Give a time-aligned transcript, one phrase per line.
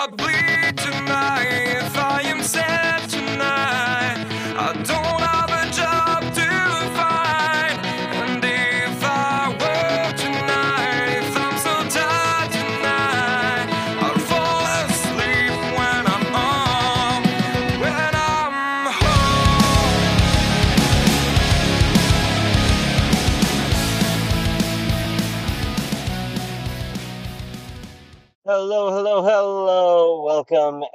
[0.00, 0.29] I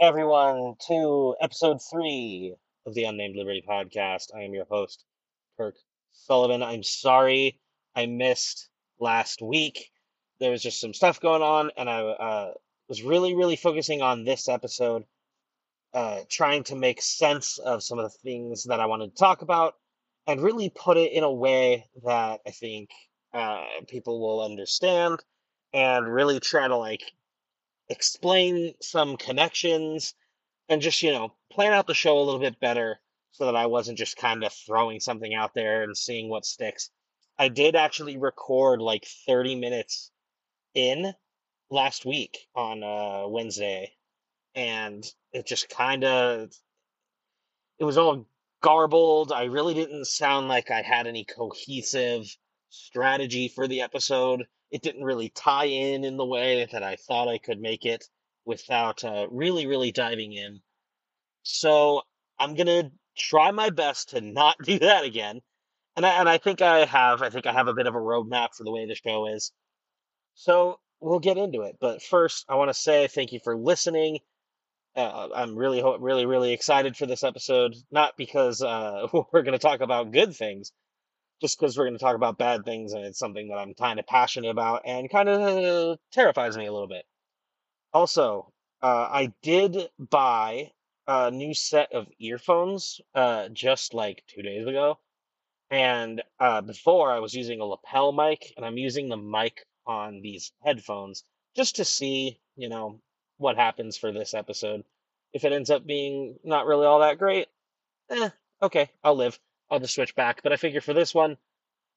[0.06, 2.54] everyone to episode three
[2.86, 4.28] of the Unnamed Liberty podcast.
[4.36, 5.04] I am your host,
[5.58, 5.74] Kirk
[6.12, 6.62] Sullivan.
[6.62, 7.60] I'm sorry
[7.96, 8.70] I missed
[9.00, 9.90] last week.
[10.40, 12.52] There was just some stuff going on, and I uh,
[12.88, 15.06] was really, really focusing on this episode,
[15.96, 19.42] uh, trying to make sense of some of the things that I wanted to talk
[19.42, 19.74] about
[20.28, 22.92] and really put it in a way that I think
[23.34, 25.24] uh, people will understand
[25.74, 27.02] and really try to like
[27.90, 30.14] explain some connections
[30.70, 33.00] and just you know plan out the show a little bit better
[33.32, 36.90] so that I wasn't just kind of throwing something out there and seeing what sticks.
[37.38, 40.12] I did actually record like 30 minutes
[40.74, 41.14] in
[41.70, 43.92] last week on uh Wednesday
[44.56, 46.52] and it just kind of
[47.78, 48.26] it was all
[48.62, 49.32] garbled.
[49.32, 52.26] I really didn't sound like I had any cohesive
[52.70, 54.48] strategy for the episode.
[54.76, 58.04] It didn't really tie in in the way that I thought I could make it
[58.44, 60.60] without uh, really, really diving in.
[61.44, 62.02] So
[62.38, 65.40] I'm gonna try my best to not do that again.
[65.96, 67.22] And I, and I think I have.
[67.22, 69.54] I think I have a bit of a roadmap for the way the show is.
[70.34, 71.78] So we'll get into it.
[71.80, 74.20] But first, I want to say thank you for listening.
[74.94, 77.76] Uh, I'm really, really, really excited for this episode.
[77.92, 80.74] Not because uh, we're going to talk about good things,
[81.42, 84.00] just because we're going to talk about bad things, and it's something that I'm kind
[84.00, 87.06] of passionate about and kind of terrifies me a little bit.
[87.94, 88.52] Also,
[88.82, 90.72] uh, I did buy
[91.08, 95.00] a new set of earphones uh, just like two days ago.
[95.72, 100.22] And uh, before I was using a lapel mic, and I'm using the mic on
[100.22, 101.24] these headphones
[101.56, 103.00] just to see, you know,
[103.38, 104.84] what happens for this episode.
[105.34, 107.48] If it ends up being not really all that great,
[108.10, 108.30] eh,
[108.62, 109.40] okay, I'll live.
[109.70, 110.42] I'll just switch back.
[110.44, 111.38] But I figure for this one,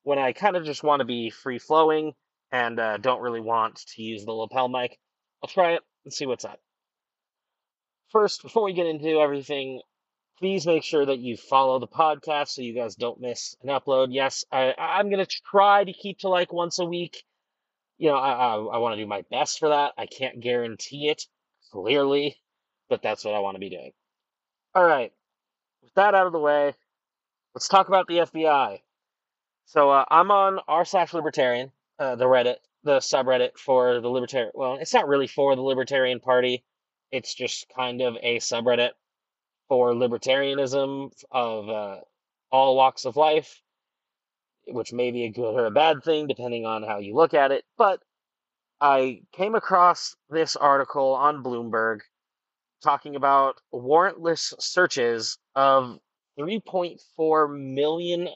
[0.03, 2.15] when I kind of just want to be free flowing
[2.51, 4.99] and uh, don't really want to use the lapel mic,
[5.43, 6.61] I'll try it and see what's up.
[8.11, 9.83] First, before we get into everything,
[10.39, 14.09] please make sure that you follow the podcast so you guys don't miss an upload.
[14.11, 17.23] Yes, I, I'm going to try to keep to like once a week.
[17.99, 19.93] You know, I, I, I want to do my best for that.
[19.99, 21.25] I can't guarantee it,
[21.73, 22.37] clearly,
[22.89, 23.93] but that's what I want to be doing.
[24.75, 25.13] All right,
[25.83, 26.75] with that out of the way,
[27.59, 28.79] let's talk about the FBI.
[29.67, 34.53] So uh, I'm on r slash libertarian, uh, the Reddit, the subreddit for the libertarian.
[34.55, 36.63] Well, it's not really for the Libertarian Party.
[37.11, 38.91] It's just kind of a subreddit
[39.69, 41.97] for libertarianism of uh,
[42.53, 43.61] all walks of life,
[44.69, 47.51] which may be a good or a bad thing depending on how you look at
[47.51, 47.65] it.
[47.77, 48.01] But
[48.81, 52.03] I came across this article on Bloomberg
[52.85, 55.99] talking about warrantless searches of
[56.39, 58.29] 3.4 million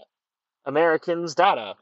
[0.65, 1.75] Americans' data.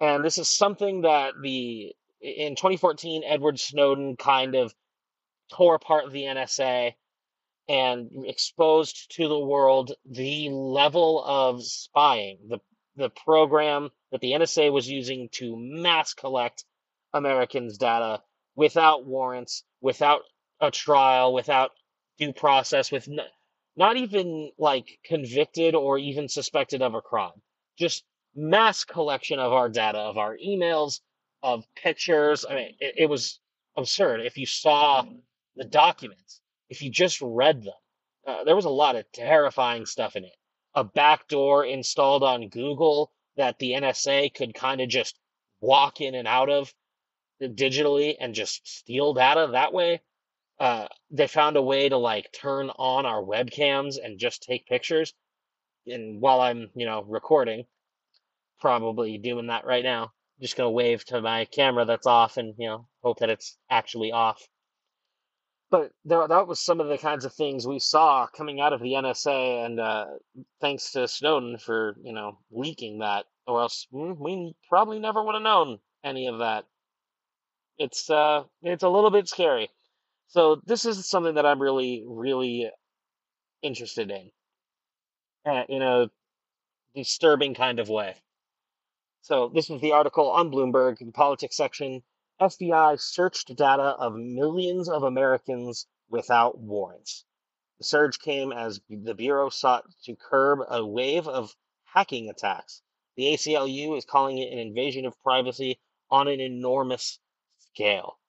[0.00, 4.74] And this is something that the in 2014 Edward Snowden kind of
[5.52, 6.94] tore apart the NSA
[7.68, 12.58] and exposed to the world the level of spying, the
[12.96, 16.64] the program that the NSA was using to mass collect
[17.14, 18.22] Americans' data
[18.56, 20.22] without warrants, without
[20.60, 21.70] a trial, without
[22.18, 23.20] due process, with n-
[23.76, 27.40] not even like convicted or even suspected of a crime.
[27.78, 28.04] Just
[28.34, 31.00] mass collection of our data, of our emails,
[31.42, 32.44] of pictures.
[32.48, 33.40] I mean, it, it was
[33.76, 34.20] absurd.
[34.20, 35.04] If you saw
[35.56, 37.74] the documents, if you just read them,
[38.26, 40.36] uh, there was a lot of terrifying stuff in it.
[40.74, 45.18] A backdoor installed on Google that the NSA could kind of just
[45.60, 46.72] walk in and out of
[47.42, 50.00] digitally and just steal data that way.
[50.60, 55.14] Uh, they found a way to like turn on our webcams and just take pictures.
[55.86, 57.64] And while I'm, you know, recording,
[58.60, 62.68] probably doing that right now, just gonna wave to my camera that's off and, you
[62.68, 64.46] know, hope that it's actually off.
[65.70, 68.80] But there, that was some of the kinds of things we saw coming out of
[68.80, 70.06] the NSA, and uh,
[70.60, 75.34] thanks to Snowden for you know leaking that, or else mm, we probably never would
[75.34, 76.64] have known any of that.
[77.78, 79.70] It's uh, it's a little bit scary.
[80.30, 82.70] So this is something that I'm really, really
[83.62, 84.30] interested in,
[85.44, 86.08] uh, in a
[86.94, 88.14] disturbing kind of way.
[89.22, 92.04] So this is the article on Bloomberg, the politics section.
[92.40, 97.24] FBI searched data of millions of Americans without warrants.
[97.78, 102.82] The surge came as the Bureau sought to curb a wave of hacking attacks.
[103.16, 107.18] The ACLU is calling it an invasion of privacy on an enormous
[107.58, 108.19] scale.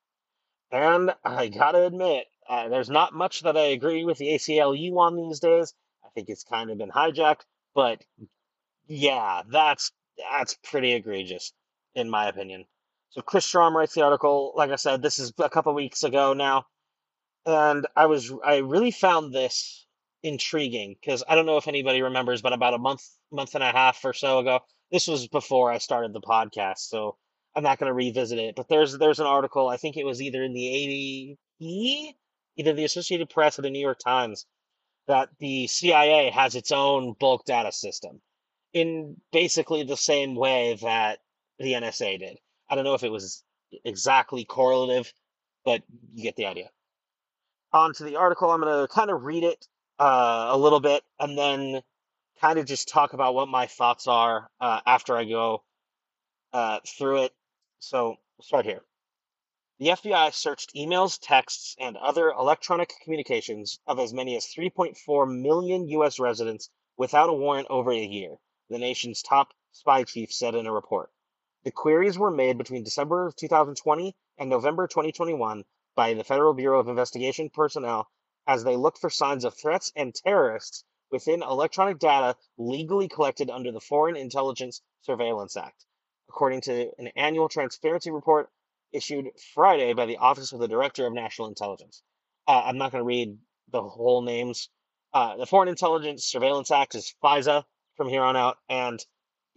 [0.71, 5.15] And I gotta admit, uh, there's not much that I agree with the ACLU on
[5.15, 5.73] these days.
[6.03, 7.45] I think it's kind of been hijacked,
[7.75, 8.03] but
[8.87, 9.91] yeah, that's
[10.31, 11.53] that's pretty egregious,
[11.95, 12.65] in my opinion.
[13.09, 14.53] So Chris Strohm writes the article.
[14.55, 16.65] Like I said, this is a couple weeks ago now,
[17.45, 19.85] and I was I really found this
[20.23, 23.71] intriguing because I don't know if anybody remembers, but about a month month and a
[23.71, 27.17] half or so ago, this was before I started the podcast, so
[27.55, 28.55] I'm not going to revisit it.
[28.55, 29.67] But there's there's an article.
[29.67, 32.13] I think it was either in the ADP,
[32.57, 34.45] either the Associated Press or the New York Times,
[35.07, 38.21] that the CIA has its own bulk data system
[38.73, 41.19] in basically the same way that
[41.59, 42.37] the NSA did.
[42.69, 43.43] I don't know if it was
[43.83, 45.11] exactly correlative,
[45.65, 45.83] but
[46.13, 46.69] you get the idea.
[47.73, 48.49] On to the article.
[48.49, 49.67] I'm going to kind of read it
[49.99, 51.81] uh, a little bit and then
[52.39, 55.63] kind of just talk about what my thoughts are uh, after I go
[56.53, 57.31] uh, through it.
[57.83, 58.85] So we'll start here.
[59.79, 65.87] The FBI searched emails, texts, and other electronic communications of as many as 3.4 million
[65.87, 66.19] U.S.
[66.19, 68.37] residents without a warrant over a year,
[68.69, 71.11] the nation's top spy chief said in a report.
[71.63, 76.79] The queries were made between December of 2020 and November 2021 by the Federal Bureau
[76.79, 78.11] of Investigation personnel
[78.45, 83.71] as they looked for signs of threats and terrorists within electronic data legally collected under
[83.71, 85.83] the Foreign Intelligence Surveillance Act,
[86.31, 88.49] according to an annual transparency report
[88.93, 92.01] issued Friday by the Office of the Director of National Intelligence.
[92.47, 93.37] Uh, I'm not going to read
[93.69, 94.69] the whole names.
[95.13, 97.65] Uh, the Foreign Intelligence Surveillance Act is FISA
[97.97, 99.05] from here on out, and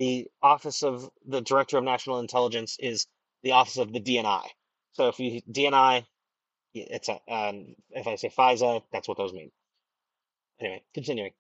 [0.01, 3.07] the Office of the Director of National Intelligence is
[3.45, 4.45] the Office of the DNI.
[4.95, 6.05] So if you DNI,
[6.75, 9.53] it's a, um, if I say FISA, that's what those mean.
[10.61, 11.31] Anyway, continuing.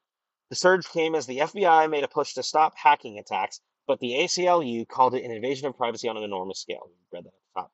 [0.50, 4.12] The surge came as the FBI made a push to stop hacking attacks, but the
[4.12, 6.90] ACLU called it an invasion of privacy on an enormous scale.
[7.12, 7.72] read that at the top.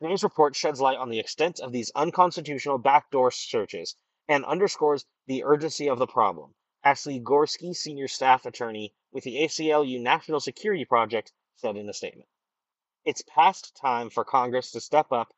[0.00, 3.94] Today's report sheds light on the extent of these unconstitutional backdoor searches
[4.28, 6.54] and underscores the urgency of the problem.
[6.82, 12.28] Ashley Gorski, senior staff attorney with the ACLU National Security Project, said in a statement.
[13.04, 15.32] It's past time for Congress to step up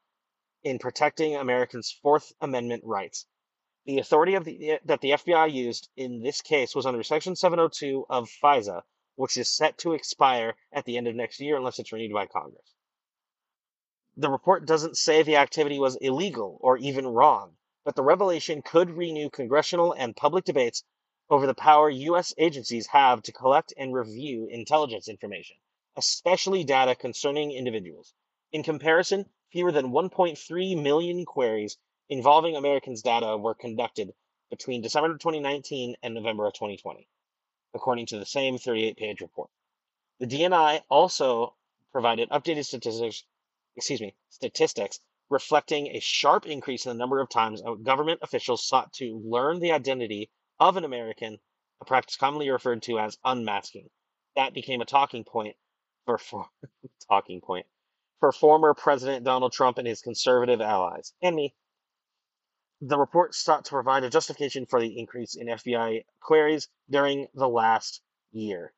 [0.62, 3.26] in protecting Americans' Fourth Amendment rights.
[3.84, 8.30] The authority the, that the FBI used in this case was under Section 702 of
[8.30, 8.82] FISA,
[9.16, 12.26] which is set to expire at the end of next year unless it's renewed by
[12.26, 12.74] Congress.
[14.16, 18.90] The report doesn't say the activity was illegal or even wrong, but the revelation could
[18.90, 20.84] renew congressional and public debates
[21.30, 22.34] over the power U.S.
[22.38, 25.56] agencies have to collect and review intelligence information,
[25.96, 28.14] especially data concerning individuals.
[28.52, 31.76] In comparison, fewer than 1.3 million queries
[32.08, 34.12] involving Americans' data were conducted
[34.50, 37.08] between December 2019 and November of 2020,
[37.74, 39.50] according to the same 38 page report.
[40.20, 41.54] The DNI also
[41.92, 43.24] provided updated statistics,
[43.76, 45.00] excuse me, statistics
[45.30, 49.72] reflecting a sharp increase in the number of times government officials sought to learn the
[49.72, 50.30] identity
[50.60, 51.38] of an American,
[51.80, 53.88] a practice commonly referred to as unmasking.
[54.36, 55.56] That became a talking point
[56.04, 56.46] for, for
[57.08, 57.66] talking point
[58.20, 61.54] for former President Donald Trump and his conservative allies, and me.
[62.80, 67.48] The report sought to provide a justification for the increase in FBI queries during the
[67.48, 68.02] last
[68.32, 68.74] year.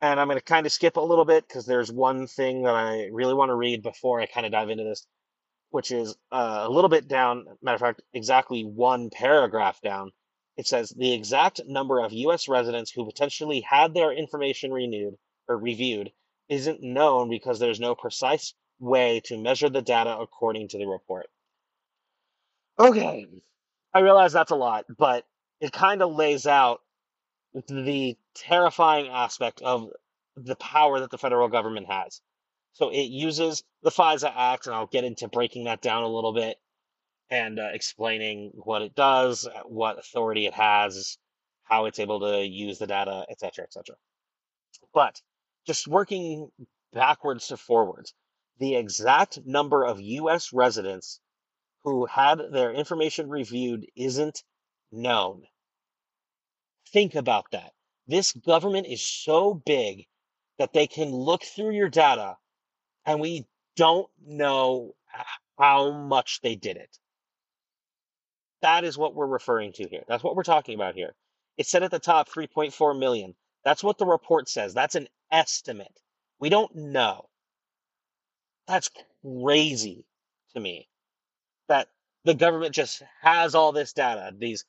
[0.00, 2.74] And I'm going to kind of skip a little bit because there's one thing that
[2.74, 5.06] I really want to read before I kind of dive into this,
[5.70, 10.12] which is uh, a little bit down, matter of fact, exactly one paragraph down.
[10.56, 12.48] It says the exact number of U.S.
[12.48, 15.16] residents who potentially had their information renewed
[15.48, 16.12] or reviewed
[16.48, 21.28] isn't known because there's no precise way to measure the data according to the report.
[22.78, 23.26] Okay,
[23.92, 25.24] I realize that's a lot, but
[25.60, 26.80] it kind of lays out
[27.66, 29.90] the terrifying aspect of
[30.36, 32.20] the power that the federal government has.
[32.74, 36.32] So it uses the FISA Act, and I'll get into breaking that down a little
[36.32, 36.56] bit
[37.30, 41.18] and uh, explaining what it does, what authority it has,
[41.64, 43.96] how it's able to use the data, etc., etc.
[44.94, 45.20] But
[45.66, 46.50] just working
[46.92, 48.14] backwards to forwards,
[48.58, 50.52] the exact number of U.S.
[50.52, 51.20] residents
[51.84, 54.42] who had their information reviewed isn't
[54.90, 55.42] known.
[56.92, 57.72] Think about that.
[58.06, 60.06] This government is so big
[60.58, 62.36] that they can look through your data
[63.06, 64.94] and we don't know
[65.58, 66.98] how much they did it.
[68.62, 70.04] That is what we're referring to here.
[70.08, 71.14] That's what we're talking about here.
[71.56, 73.34] It said at the top 3.4 million.
[73.64, 74.74] That's what the report says.
[74.74, 76.00] That's an estimate.
[76.40, 77.28] We don't know.
[78.66, 78.90] That's
[79.22, 80.04] crazy
[80.54, 80.88] to me
[82.24, 84.64] the government just has all this data, these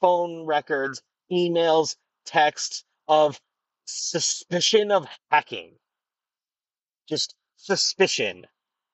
[0.00, 3.40] phone records, emails, texts of
[3.84, 5.72] suspicion of hacking.
[7.08, 8.46] Just suspicion.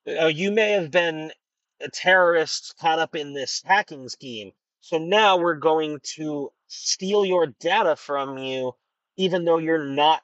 [0.06, 1.32] Uh, you may have been
[1.80, 4.52] a terrorist caught up in this hacking scheme.
[4.80, 8.74] So now we're going to steal your data from you,
[9.16, 10.22] even though you're not,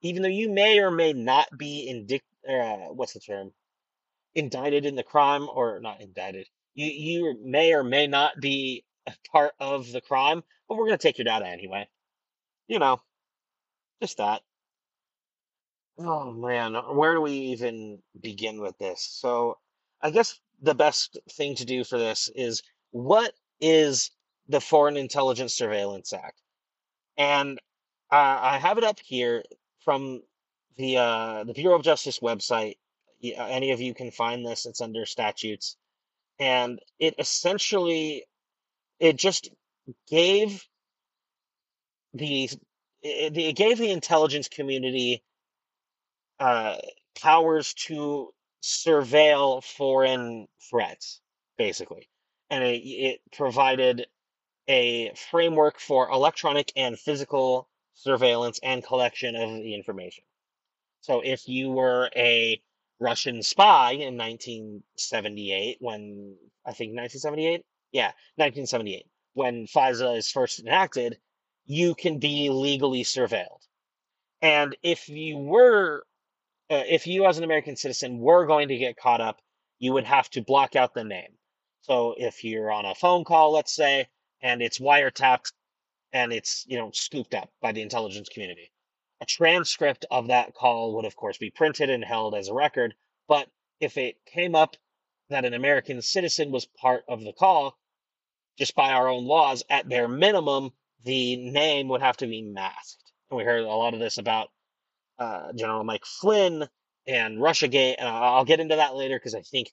[0.00, 3.52] even though you may or may not be indict, uh, what's the term?
[4.34, 6.48] Indicted in the crime or not indicted.
[6.78, 10.96] You, you may or may not be a part of the crime, but we're going
[10.96, 11.88] to take your data anyway.
[12.68, 13.00] You know,
[14.00, 14.42] just that.
[15.98, 19.04] Oh man, where do we even begin with this?
[19.10, 19.58] So,
[20.00, 24.12] I guess the best thing to do for this is what is
[24.48, 26.40] the Foreign Intelligence Surveillance Act?
[27.16, 27.58] And
[28.12, 29.42] uh, I have it up here
[29.80, 30.22] from
[30.76, 32.76] the uh, the Bureau of Justice website.
[33.20, 34.64] Any of you can find this.
[34.64, 35.76] It's under statutes,
[36.38, 38.24] and it essentially
[39.00, 39.50] it just
[40.08, 40.64] gave
[42.14, 42.50] the
[43.02, 45.22] it, gave the intelligence community
[46.40, 46.76] uh,
[47.20, 48.30] powers to
[48.62, 51.20] surveil foreign threats,
[51.56, 52.08] basically.
[52.50, 54.06] And it, it provided
[54.68, 60.24] a framework for electronic and physical surveillance and collection of the information.
[61.00, 62.60] So if you were a
[63.00, 67.62] Russian spy in 1978, when I think 1978,
[67.92, 71.18] yeah, 1978, when FISA is first enacted,
[71.64, 73.62] you can be legally surveilled.
[74.42, 76.04] And if you were
[76.70, 79.40] uh, if you as an American citizen were going to get caught up,
[79.78, 81.30] you would have to block out the name.
[81.82, 84.08] So if you're on a phone call, let's say,
[84.42, 85.52] and it's wiretapped
[86.12, 88.70] and it's, you know, scooped up by the intelligence community,
[89.20, 92.94] a transcript of that call would of course be printed and held as a record,
[93.26, 93.48] but
[93.80, 94.76] if it came up
[95.30, 97.76] that an American citizen was part of the call,
[98.58, 100.72] just by our own laws, at bare minimum,
[101.04, 103.12] the name would have to be masked.
[103.30, 104.48] And we heard a lot of this about
[105.18, 106.66] uh, General Mike Flynn
[107.06, 107.96] and Russiagate.
[107.98, 109.70] And I'll get into that later because I think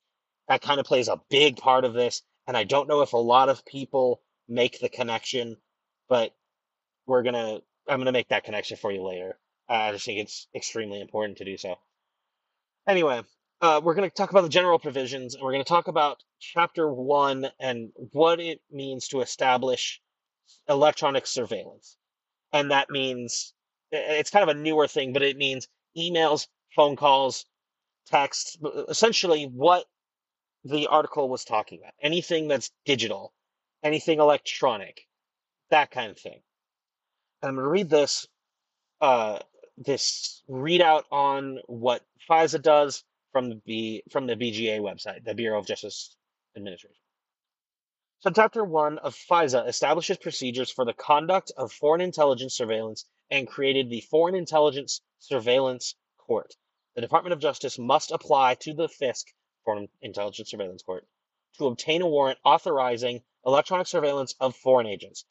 [0.48, 2.22] that kind of plays a big part of this.
[2.48, 5.58] And I don't know if a lot of people make the connection,
[6.08, 6.36] but
[7.08, 9.38] we're gonna I'm gonna make that connection for you later.
[9.70, 11.76] Uh, I just think it's extremely important to do so.
[12.88, 13.22] Anyway,
[13.62, 17.48] uh, we're gonna talk about the general provisions, and we're gonna talk about chapter one
[17.60, 20.02] and what it means to establish
[20.68, 21.98] electronic surveillance.
[22.54, 23.54] And that means
[23.92, 27.46] it's kind of a newer thing, but it means emails, phone calls,
[28.08, 28.58] text,
[28.90, 29.86] essentially what
[30.64, 31.94] the article was talking about.
[32.02, 33.34] Anything that's digital,
[33.84, 35.08] anything electronic,
[35.70, 36.42] that kind of thing.
[37.46, 38.28] And I'm going to read this
[39.02, 39.38] uh,
[39.78, 45.68] this readout on what FISA does from the from the BJA website, the Bureau of
[45.68, 46.18] Justice
[46.58, 46.96] Administration.
[48.22, 53.48] So, Chapter 1 of FISA establishes procedures for the conduct of foreign intelligence surveillance and
[53.48, 56.52] created the Foreign Intelligence Surveillance Court.
[56.96, 59.24] The Department of Justice must apply to the FISC,
[59.66, 61.06] Foreign Intelligence Surveillance Court,
[61.60, 65.26] to obtain a warrant authorizing electronic surveillance of foreign agents.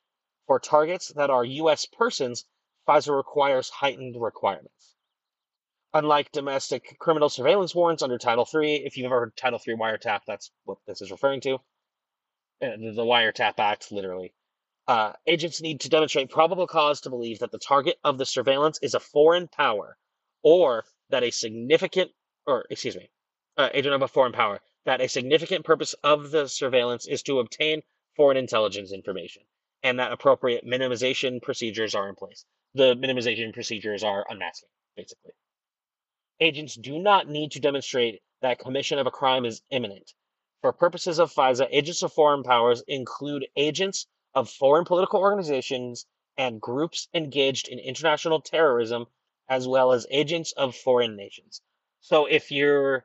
[0.47, 1.87] For targets that are U.S.
[1.87, 2.45] persons,
[2.87, 4.95] FISA requires heightened requirements.
[5.95, 10.21] Unlike domestic criminal surveillance warrants under Title III, if you've ever heard Title III wiretap,
[10.27, 11.55] that's what this is referring to.
[12.61, 14.35] Uh, The Wiretap Act, literally.
[14.87, 18.79] Uh, agents need to demonstrate probable cause to believe that the target of the surveillance
[18.83, 19.97] is a foreign power,
[20.43, 22.13] or that a significant,
[22.47, 23.09] or excuse me,
[23.57, 27.39] uh, agent of a foreign power, that a significant purpose of the surveillance is to
[27.39, 27.83] obtain
[28.15, 29.43] foreign intelligence information,
[29.85, 32.45] and that appropriate minimization procedures are in place.
[32.75, 35.33] The minimization procedures are unmasking, basically.
[36.41, 40.11] Agents do not need to demonstrate that commission of a crime is imminent.
[40.63, 46.07] For purposes of FISA, agents of foreign powers include agents of foreign political organizations
[46.39, 49.05] and groups engaged in international terrorism,
[49.49, 51.61] as well as agents of foreign nations.
[52.01, 53.05] So if you're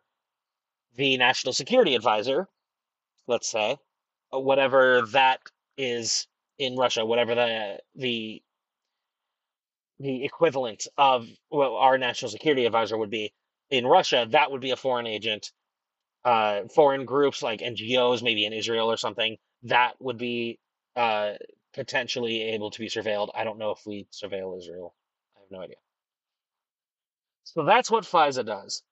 [0.96, 2.48] the national security advisor,
[3.28, 3.78] let's say,
[4.32, 5.42] whatever that
[5.78, 6.28] is
[6.60, 8.44] in Russia, whatever the the
[10.00, 13.34] the equivalent of our national security advisor would be
[13.70, 15.52] in Russia, that would be a foreign agent.
[16.26, 20.60] Uh, foreign groups like NGOs, maybe in Israel or something, that would be
[20.98, 21.34] uh,
[21.74, 23.30] potentially able to be surveilled.
[23.34, 24.94] I don't know if we surveil Israel.
[25.38, 25.78] I have no idea.
[27.46, 28.84] So that's what FISA does.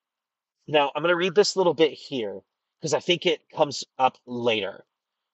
[0.66, 2.40] Now, I'm going to read this little bit here
[2.80, 4.84] because I think it comes up later,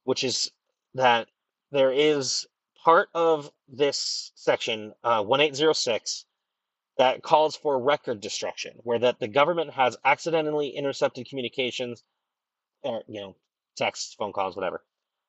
[0.05, 0.51] which is
[0.95, 1.29] that
[1.75, 2.47] there is
[2.85, 6.25] part of this section, uh, 1806,
[6.99, 12.05] that calls for record destruction, where that the government has accidentally intercepted communications,
[12.83, 13.37] or you know,
[13.77, 14.85] texts, phone calls, whatever.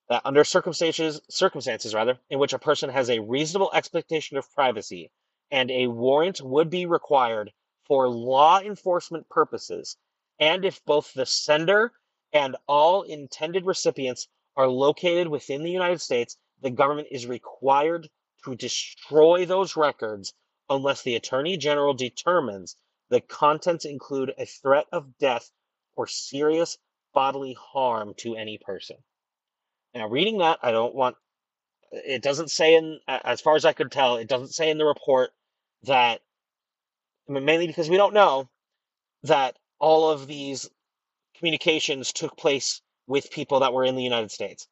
[0.07, 5.09] That under circumstances, circumstances rather, in which a person has a reasonable expectation of privacy
[5.49, 7.51] and a warrant would be required
[7.87, 9.97] for law enforcement purposes,
[10.37, 11.91] and if both the sender
[12.31, 18.09] and all intended recipients are located within the United States, the government is required
[18.43, 20.33] to destroy those records
[20.69, 22.75] unless the Attorney General determines
[23.09, 25.51] the contents include a threat of death
[25.95, 26.77] or serious
[27.13, 28.97] bodily harm to any person.
[29.93, 31.15] Now, reading that, I don't want
[31.91, 34.85] it doesn't say in as far as I could tell, it doesn't say in the
[34.85, 35.31] report
[35.83, 36.21] that
[37.29, 38.50] I mean, mainly because we don't know
[39.24, 40.69] that all of these
[41.35, 44.67] communications took place with people that were in the United States.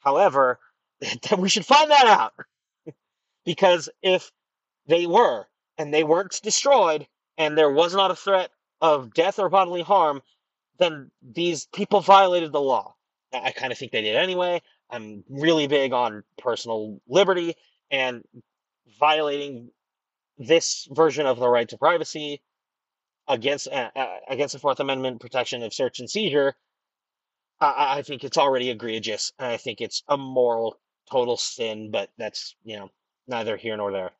[0.00, 0.58] However,
[1.38, 2.32] we should find that out
[3.44, 4.30] because if
[4.86, 5.46] they were
[5.78, 8.50] and they weren't destroyed and there was not a threat
[8.80, 10.22] of death or bodily harm,
[10.78, 12.94] then these people violated the law.
[13.32, 14.62] I kind of think they did anyway.
[14.90, 17.54] I'm really big on personal liberty
[17.90, 18.22] and
[18.98, 19.70] violating
[20.38, 22.40] this version of the right to privacy
[23.28, 26.54] against uh, uh, against the Fourth Amendment protection of search and seizure,
[27.60, 29.32] I, I think it's already egregious.
[29.38, 30.78] I think it's a moral
[31.10, 31.90] total sin.
[31.90, 32.90] But that's you know
[33.26, 34.10] neither here nor there.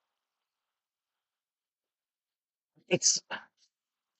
[2.88, 3.20] It's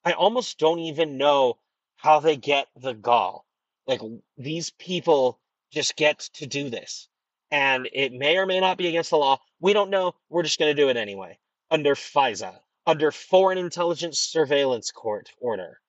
[0.04, 1.58] I almost don't even know
[1.96, 3.46] how they get the gall.
[3.86, 4.00] Like
[4.36, 5.40] these people
[5.70, 7.08] just get to do this,
[7.50, 9.40] and it may or may not be against the law.
[9.60, 10.14] We don't know.
[10.28, 11.38] We're just going to do it anyway
[11.70, 15.80] under FISA, under Foreign Intelligence Surveillance Court order.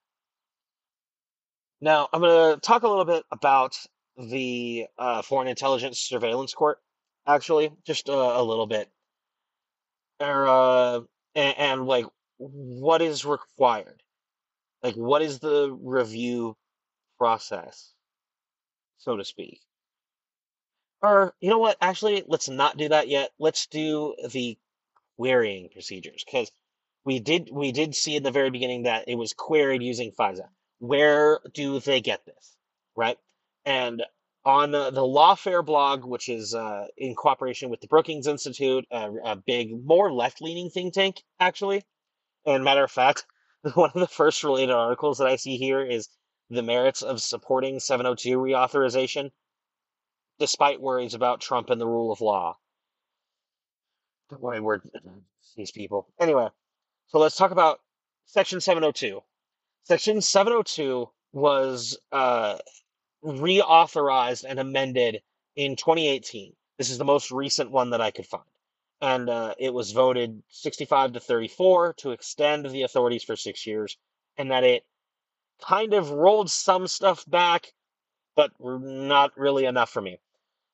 [1.80, 3.76] Now, I'm going to talk a little bit about
[4.16, 6.78] the uh, Foreign Intelligence Surveillance Court,
[7.26, 8.90] actually, just a, a little bit.
[10.18, 11.00] Or, uh,
[11.34, 12.06] and, and, like,
[12.38, 14.02] what is required?
[14.82, 16.56] Like, what is the review
[17.18, 17.92] process,
[18.98, 19.60] so to speak?
[21.02, 21.76] Or, you know what?
[21.80, 23.30] Actually, let's not do that yet.
[23.38, 24.56] Let's do the
[25.18, 26.50] querying procedures because
[27.04, 30.48] we did we did see in the very beginning that it was queried using FISA.
[30.78, 32.56] Where do they get this,
[32.96, 33.18] right?
[33.64, 34.02] And
[34.44, 39.10] on the, the Lawfare blog, which is uh, in cooperation with the Brookings Institute, a,
[39.24, 41.82] a big, more left leaning think tank, actually.
[42.44, 43.26] And matter of fact,
[43.74, 46.08] one of the first related articles that I see here is
[46.48, 49.32] the merits of supporting 702 reauthorization,
[50.38, 52.56] despite worries about Trump and the rule of law.
[54.30, 54.80] Boy, we're
[55.56, 56.08] these people.
[56.20, 56.48] Anyway,
[57.08, 57.80] so let's talk about
[58.26, 59.22] Section 702.
[59.88, 62.58] Section 702 was uh,
[63.24, 65.22] reauthorized and amended
[65.54, 66.52] in 2018.
[66.76, 68.42] This is the most recent one that I could find.
[69.00, 73.96] And uh, it was voted 65 to 34 to extend the authorities for six years,
[74.36, 74.84] and that it
[75.64, 77.72] kind of rolled some stuff back,
[78.34, 80.18] but not really enough for me.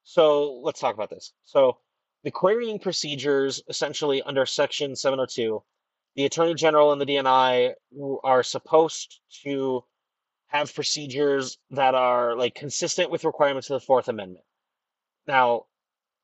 [0.04, 1.34] So let's talk about this.
[1.44, 1.76] So
[2.24, 5.62] the querying procedures, essentially under Section 702,
[6.14, 7.72] the Attorney General and the DNI
[8.22, 9.84] are supposed to
[10.48, 14.44] have procedures that are like consistent with requirements of the Fourth Amendment.
[15.26, 15.66] Now,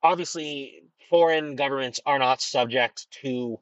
[0.03, 3.59] obviously, foreign governments are not subject to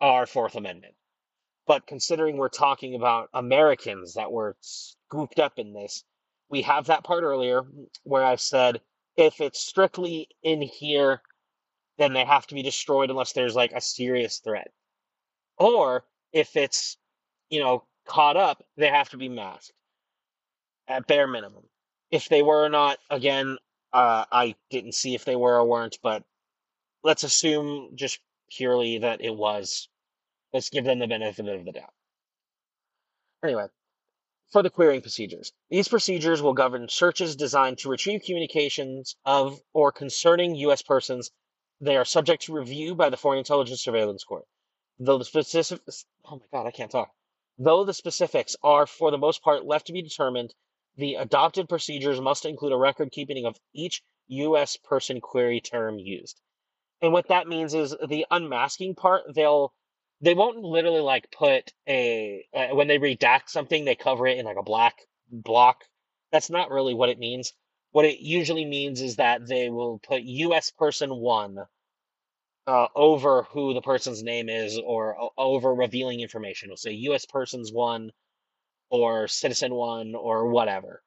[0.00, 0.94] our Fourth Amendment.
[1.66, 6.02] But considering we're talking about Americans that were scooped up in this,
[6.48, 7.62] we have that part earlier
[8.02, 8.80] where I said
[9.16, 11.22] if it's strictly in here
[11.98, 14.72] then they have to be destroyed unless there's like a serious threat.
[15.58, 16.96] Or if it's,
[17.50, 19.72] you know, caught up, they have to be masked
[20.88, 21.64] at bare minimum.
[22.10, 23.58] If they were or not, again,
[23.92, 26.24] uh, I didn't see if they were or weren't, but
[27.02, 29.88] let's assume just purely that it was.
[30.52, 31.92] Let's give them the benefit of the doubt.
[33.42, 33.66] Anyway,
[34.50, 35.52] for the querying procedures.
[35.70, 40.82] These procedures will govern searches designed to retrieve communications of or concerning U.S.
[40.82, 41.30] persons
[41.80, 44.44] they are subject to review by the Foreign Intelligence Surveillance Court.
[44.98, 47.12] Though the specifics, oh my god, I can't talk.
[47.58, 50.54] Though the specifics are for the most part left to be determined,
[50.96, 54.76] the adopted procedures must include a record keeping of each U.S.
[54.76, 56.40] person query term used.
[57.00, 59.72] And what that means is the unmasking part, they'll
[60.20, 64.44] they won't literally like put a uh, when they redact something, they cover it in
[64.44, 65.84] like a black block.
[66.30, 67.54] That's not really what it means.
[67.90, 70.70] What it usually means is that they will put U.S.
[70.70, 71.66] person one
[72.66, 76.68] uh, over who the person's name is or over revealing information.
[76.68, 77.26] It'll say U.S.
[77.26, 78.12] persons one
[78.90, 81.02] or citizen one or whatever.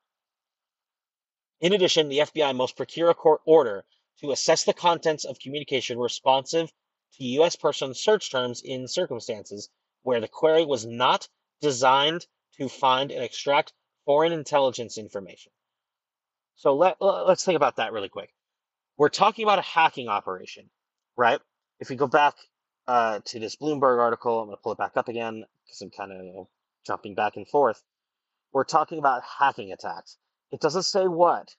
[1.62, 3.86] In addition, the FBI must procure a court order
[4.22, 6.72] to assess the contents of communication responsive
[7.14, 7.56] to U.S.
[7.56, 9.70] person search terms in circumstances
[10.04, 11.28] where the query was not
[11.62, 13.74] designed to find and extract
[14.06, 15.52] foreign intelligence information.
[16.56, 18.34] So let let's think about that really quick.
[18.98, 20.70] We're talking about a hacking operation,
[21.18, 21.40] right?
[21.80, 22.36] If we go back
[22.88, 25.90] uh, to this Bloomberg article, I'm going to pull it back up again because I'm
[25.90, 26.50] kind of you know,
[26.86, 27.82] jumping back and forth.
[28.54, 30.18] We're talking about hacking attacks.
[30.52, 31.54] It doesn't say what,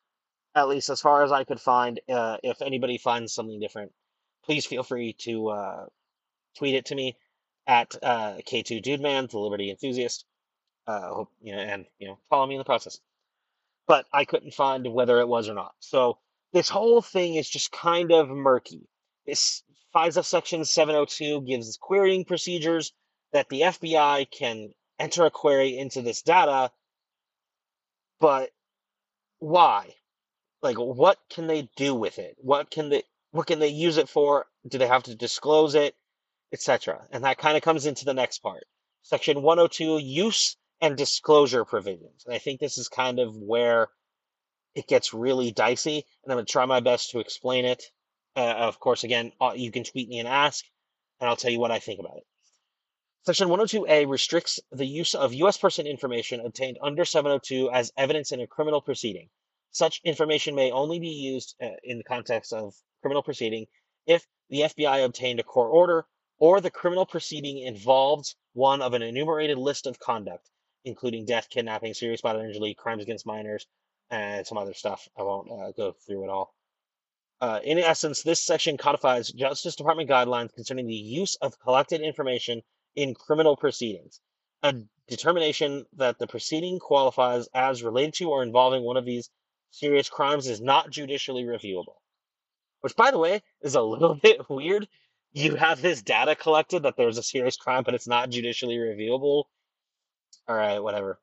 [0.55, 2.01] at least as far as I could find.
[2.09, 3.93] Uh, if anybody finds something different,
[4.45, 5.87] please feel free to uh,
[6.57, 7.17] tweet it to me
[7.67, 10.25] at uh, K2 Dude Man, the Liberty Enthusiast.
[10.87, 13.01] Uh, hope you know, and you know, follow me in the process.
[13.89, 15.75] But I couldn't find whether it was or not.
[15.81, 16.19] So
[16.53, 18.89] this whole thing is just kind of murky.
[19.27, 19.63] This
[19.95, 22.93] FISA Section 702 gives querying procedures
[23.33, 26.71] that the FBI can enter a query into this data,
[28.21, 28.51] but
[29.39, 29.95] why?
[30.63, 32.37] Like, what can they do with it?
[32.39, 34.47] What can they what can they use it for?
[34.67, 35.95] Do they have to disclose it,
[36.53, 37.07] etc.?
[37.11, 38.65] And that kind of comes into the next part,
[39.03, 42.25] Section 102, use and disclosure provisions.
[42.25, 43.89] And I think this is kind of where
[44.75, 47.83] it gets really dicey, and I'm going to try my best to explain it.
[48.37, 50.65] Uh, of course, again, uh, you can tweet me and ask,
[51.21, 52.25] and I'll tell you what I think about it.
[53.25, 55.57] Section 102A restricts the use of U.S.
[55.57, 59.29] person information obtained under 702 as evidence in a criminal proceeding.
[59.73, 63.67] Such information may only be used uh, in the context of criminal proceeding
[64.07, 66.07] if the FBI obtained a court order
[66.39, 70.49] or the criminal proceeding involved one of an enumerated list of conduct,
[70.85, 73.67] including death, kidnapping, serious bodily injury, crimes against minors,
[74.11, 75.09] and some other stuff.
[75.17, 76.55] I won't uh, go through it all.
[77.39, 82.63] Uh, in essence, this section codifies Justice Department guidelines concerning the use of collected information
[82.95, 84.21] in criminal proceedings.
[84.63, 84.75] A
[85.07, 89.29] determination that the proceeding qualifies as related to or involving one of these
[89.71, 91.97] serious crimes is not judicially reviewable.
[92.81, 94.89] Which, by the way, is a little bit weird.
[95.33, 99.45] You have this data collected that there's a serious crime, but it's not judicially reviewable.
[100.49, 101.21] All right, whatever.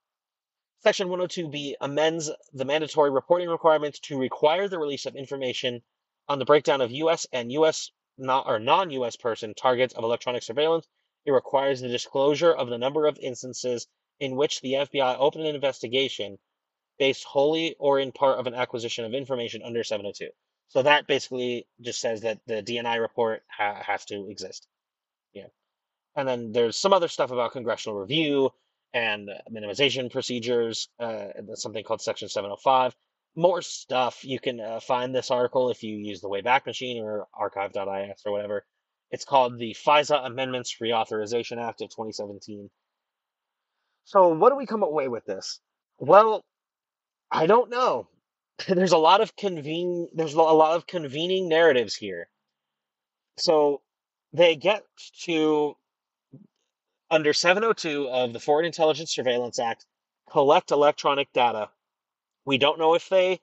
[0.84, 5.82] Section 102B amends the mandatory reporting requirements to require the release of information
[6.28, 7.28] on the breakdown of U.S.
[7.32, 7.92] and U.S.
[8.18, 9.16] Not, or non-U.S.
[9.16, 10.88] person targets of electronic surveillance.
[11.26, 13.88] It requires the disclosure of the number of instances
[14.20, 16.38] in which the FBI opened an investigation
[17.00, 20.30] based wholly or in part of an acquisition of information under 702.
[20.70, 24.68] So that basically just says that the DNI report ha- has to exist.
[25.34, 25.48] Yeah.
[26.16, 28.52] And then there's some other stuff about congressional review
[28.94, 30.90] and minimization procedures.
[31.00, 32.96] Uh, something called Section 705.
[33.36, 34.24] More stuff.
[34.24, 38.32] You can uh, find this article if you use the Wayback Machine or archive.is or
[38.32, 38.66] whatever.
[39.10, 42.70] It's called the FISA Amendments Reauthorization Act of 2017.
[44.06, 45.60] So, what do we come away with this?
[45.98, 46.44] Well,
[47.32, 48.08] I don't know.
[48.68, 50.10] There's a lot of convene.
[50.14, 52.28] There's a lot of convening narratives here.
[53.38, 53.82] So
[54.32, 54.84] they get
[55.24, 55.76] to
[57.10, 59.86] under 702 of the Foreign Intelligence Surveillance Act,
[60.30, 61.70] collect electronic data.
[62.46, 63.40] We don't know if they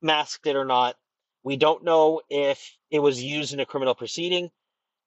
[0.00, 0.96] masked it or not.
[1.44, 4.50] We don't know if it was used in a criminal proceeding.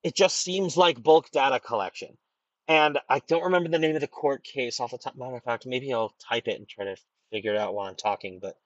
[0.04, 2.18] It just seems like bulk data collection.
[2.68, 5.16] And I don't remember the name of the court case off the top.
[5.16, 6.98] Matter of fact, maybe I'll type it and try to
[7.32, 8.40] figure it out while I'm talking.
[8.42, 8.58] But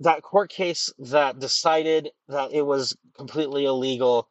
[0.00, 4.28] that court case that decided that it was completely illegal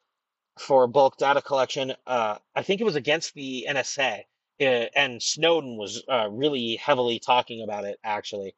[0.60, 1.94] for bulk data collection.
[2.06, 4.24] Uh, I think it was against the NSA,
[4.62, 8.00] and Snowden was uh, really heavily talking about it.
[8.04, 8.56] Actually,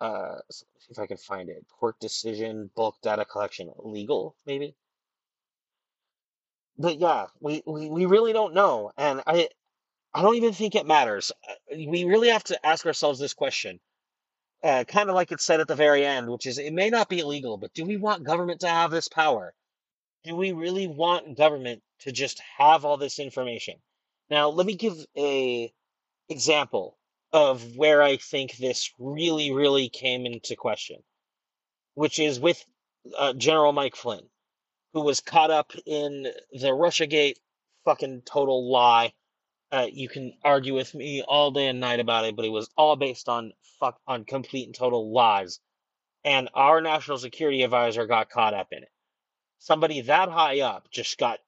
[0.00, 1.66] uh, see if I can find it.
[1.80, 4.74] Court decision, bulk data collection, legal, maybe.
[6.78, 9.48] But yeah, we, we, we really don't know, and I
[10.14, 11.32] I don't even think it matters.
[11.48, 13.80] Uh, We really have to ask ourselves this question.
[14.64, 17.08] Uh, kind of like it said at the very end, which is it may not
[17.10, 19.54] be illegal, but do we want government to have this power?
[20.24, 23.76] do we really want government to just have all this information?
[24.30, 25.72] Now, let me give a
[26.28, 26.96] example
[27.32, 31.02] of where I think this really, really came into question,
[31.94, 32.64] which is with
[33.16, 34.28] uh, General Mike Flynn,
[34.92, 37.36] who was caught up in the RussiaGate
[37.84, 39.12] fucking total lie.
[39.72, 42.68] Uh, you can argue with me all day and night about it, but it was
[42.76, 45.60] all based on fuck on complete and total lies.
[46.24, 48.90] And our national security advisor got caught up in it
[49.60, 51.38] somebody that high up just got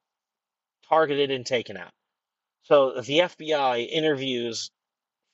[0.88, 1.92] targeted and taken out.
[2.62, 4.70] So the FBI interviews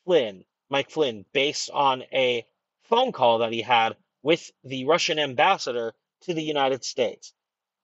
[0.04, 2.46] Flynn, Mike Flynn, based on a
[2.82, 7.34] phone call that he had with the Russian ambassador to the United States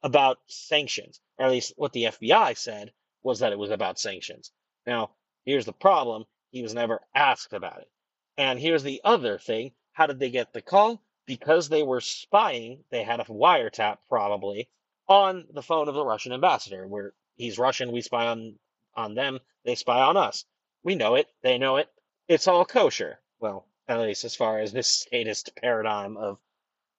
[0.03, 1.21] about sanctions.
[1.39, 4.51] Or at least what the FBI said was that it was about sanctions.
[4.87, 5.11] Now,
[5.45, 7.91] here's the problem he was never asked about it.
[8.37, 11.03] And here's the other thing how did they get the call?
[11.27, 14.69] Because they were spying, they had a wiretap probably
[15.09, 16.87] on the phone of the Russian ambassador.
[16.87, 18.59] Where he's Russian, we spy on
[18.97, 20.45] on them, they spy on us.
[20.83, 21.89] We know it, they know it.
[22.29, 23.19] It's all kosher.
[23.41, 26.39] Well, at least as far as this statist paradigm of,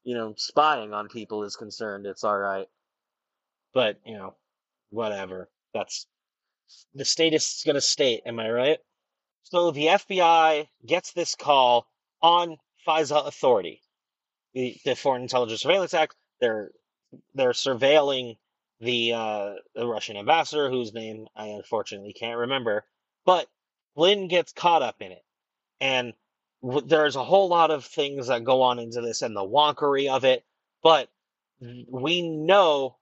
[0.04, 2.06] you know, spying on people is concerned.
[2.06, 2.68] It's all right,
[3.74, 4.36] but you know,
[4.90, 5.50] whatever.
[5.74, 6.08] That's
[6.94, 8.22] the statist's gonna state.
[8.26, 8.80] Am I right?
[9.44, 11.88] So the FBI gets this call
[12.22, 13.82] on FISA authority,
[14.54, 16.16] the, the Foreign Intelligence Surveillance Act.
[16.40, 16.72] They're
[17.34, 18.38] they're surveilling
[18.82, 22.86] the uh, the Russian ambassador, whose name I unfortunately can't remember.
[23.26, 23.48] But
[23.96, 25.24] Flynn gets caught up in it,
[25.82, 26.14] and
[26.64, 30.10] w- there's a whole lot of things that go on into this and the wonkery
[30.10, 30.44] of it.
[30.84, 31.10] But
[31.90, 32.98] we know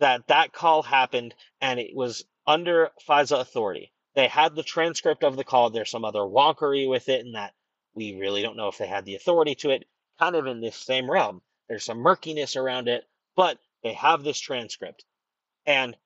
[0.00, 3.92] that that call happened, and it was under FISA authority.
[4.14, 5.70] They had the transcript of the call.
[5.70, 7.54] There's some other wonkery with it, and that
[7.94, 9.86] we really don't know if they had the authority to it.
[10.20, 11.42] Kind of in this same realm.
[11.68, 13.04] There's some murkiness around it,
[13.36, 15.04] but they have this transcript.
[15.66, 15.96] And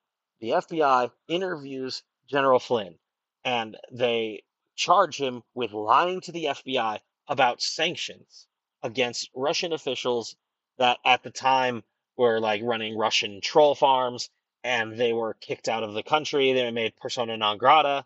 [0.40, 2.98] the FBI interviews General Flynn
[3.44, 4.42] and they
[4.76, 8.46] charge him with lying to the FBI about sanctions
[8.82, 10.36] against Russian officials
[10.78, 11.82] that at the time
[12.16, 14.30] were like running Russian troll farms
[14.64, 16.52] and they were kicked out of the country.
[16.52, 18.04] They were made persona non grata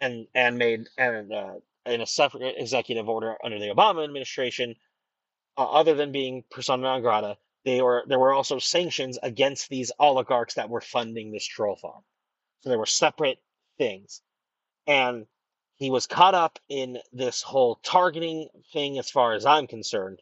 [0.00, 1.54] and and made and uh,
[1.86, 4.76] in a separate executive order under the Obama administration,
[5.56, 9.92] uh, other than being persona non grata, they were there were also sanctions against these
[9.98, 12.02] oligarchs that were funding this troll farm.
[12.60, 13.38] So there were separate
[13.78, 14.22] things,
[14.86, 15.26] and
[15.76, 20.20] he was caught up in this whole targeting thing, as far as I'm concerned,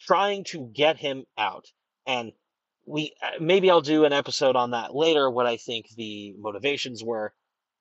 [0.00, 1.66] trying to get him out.
[2.06, 2.32] And
[2.86, 5.30] we uh, maybe I'll do an episode on that later.
[5.30, 7.32] What I think the motivations were,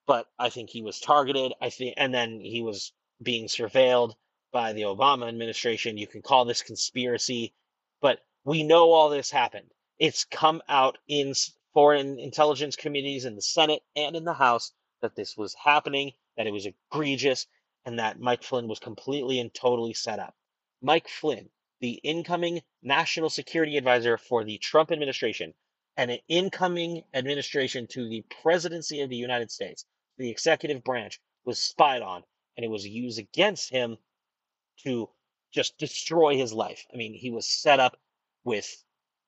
[0.06, 1.54] but I think he was targeted.
[1.62, 2.92] I think, and then he was
[3.22, 4.14] being surveilled
[4.52, 5.98] by the Obama administration.
[5.98, 7.54] You can call this conspiracy,
[8.48, 9.70] we know all this happened.
[10.00, 11.34] It's come out in
[11.74, 16.48] foreign intelligence committees in the Senate and in the House that this was happening, that
[16.48, 17.46] it was egregious,
[17.86, 20.34] and that Mike Flynn was completely and totally set up.
[20.82, 21.50] Mike Flynn,
[21.82, 25.54] the incoming national security advisor for the Trump administration,
[25.98, 29.86] and an incoming administration to the presidency of the United States,
[30.18, 32.24] the executive branch, was spied on,
[32.56, 33.98] and it was used against him
[34.86, 35.10] to
[35.52, 36.86] just destroy his life.
[36.94, 37.98] I mean, he was set up
[38.48, 38.82] with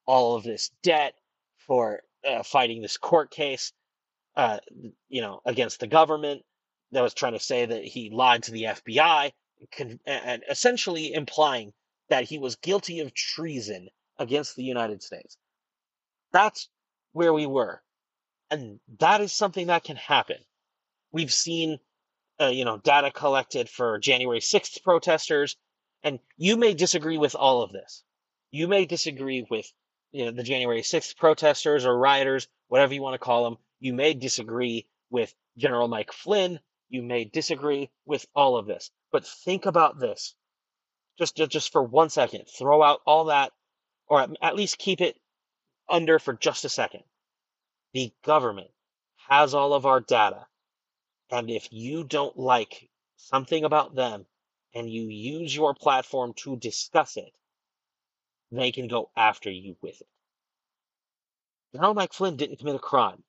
[0.06, 1.14] all of this debt
[1.68, 3.74] for uh, fighting this court case,
[4.38, 4.60] uh,
[5.10, 6.42] you know, against the government
[6.94, 9.32] that was trying to say that he lied to the FBI,
[10.06, 11.74] and essentially implying
[12.08, 15.38] that he was guilty of treason against the United States.
[16.32, 16.70] That's
[17.12, 17.82] where we were,
[18.50, 20.38] and that is something that can happen.
[21.12, 21.78] We've seen,
[22.40, 25.58] uh, you know, data collected for January 6th protesters,
[26.04, 28.06] and you may disagree with all of this
[28.52, 29.72] you may disagree with
[30.12, 33.58] you know, the January 6th protesters or rioters, whatever you want to call them.
[33.80, 36.60] You may disagree with General Mike Flynn.
[36.90, 38.92] You may disagree with all of this.
[39.12, 40.36] But think about this.
[41.18, 43.52] Just, just, just for one second, throw out all that,
[44.08, 45.20] or at least keep it
[45.88, 47.04] under for just a second.
[47.94, 48.72] The government
[49.28, 50.48] has all of our data.
[51.30, 54.26] And if you don't like something about them
[54.74, 57.32] and you use your platform to discuss it,
[58.52, 60.08] they can go after you with it.
[61.74, 63.24] Donald Mike Flynn didn't commit a crime.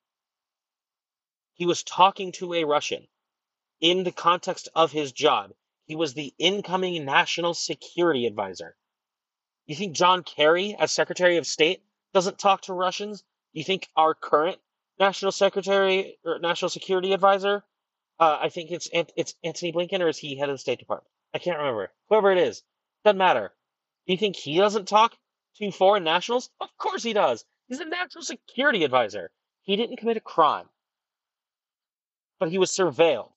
[1.55, 3.07] He was talking to a Russian
[3.81, 5.53] in the context of his job.
[5.87, 8.77] He was the incoming national security advisor.
[9.67, 11.83] You think John Kerry, as Secretary of State,
[12.15, 13.23] doesn't talk to Russians?
[13.53, 14.59] You think our current
[14.99, 17.65] national secretary or national security advisor,
[18.19, 21.11] uh, I think it's it's Antony Blinken, or is he head of the State Department?
[21.35, 21.93] I can't remember.
[22.09, 22.63] Whoever it is,
[23.05, 23.53] doesn't matter.
[24.11, 25.17] Do you think he doesn't talk
[25.59, 26.51] to foreign nationals?
[26.61, 27.45] Of course he does.
[27.69, 29.31] He's a national security advisor.
[29.63, 30.69] He didn't commit a crime,
[32.41, 33.31] but he was surveilled.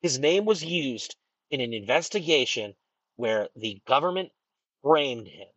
[0.00, 1.16] His name was used
[1.50, 2.74] in an investigation
[3.16, 4.32] where the government
[4.82, 5.48] framed him.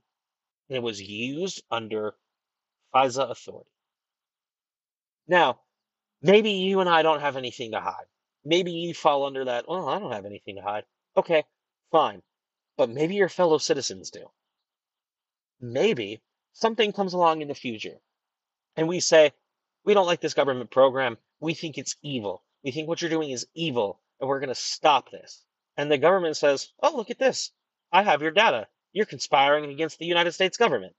[0.67, 2.13] And it was used under
[2.93, 3.71] FISA authority.
[5.25, 5.62] Now,
[6.21, 8.08] maybe you and I don't have anything to hide.
[8.43, 10.84] Maybe you fall under that, well, I don't have anything to hide.
[11.15, 11.45] Okay,
[11.93, 12.21] fine
[12.77, 14.25] but maybe your fellow citizens do.
[15.62, 16.21] Maybe
[16.53, 17.99] something comes along in the future
[18.75, 19.33] and we say,
[19.86, 21.17] we don't like this government program.
[21.39, 22.43] We think it's evil.
[22.63, 25.43] We think what you're doing is evil and we're going to stop this.
[25.77, 27.51] And the government says, oh, look at this.
[27.91, 28.67] I have your data.
[28.91, 30.93] You're conspiring against the United States government.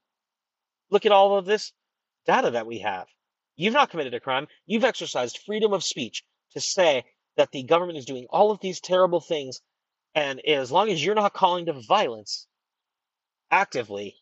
[0.89, 1.71] Look at all of this
[2.25, 3.07] data that we have.
[3.55, 4.47] You've not committed a crime.
[4.65, 7.05] You've exercised freedom of speech to say
[7.37, 9.61] that the government is doing all of these terrible things
[10.15, 12.47] and as long as you're not calling to violence
[13.51, 14.15] actively,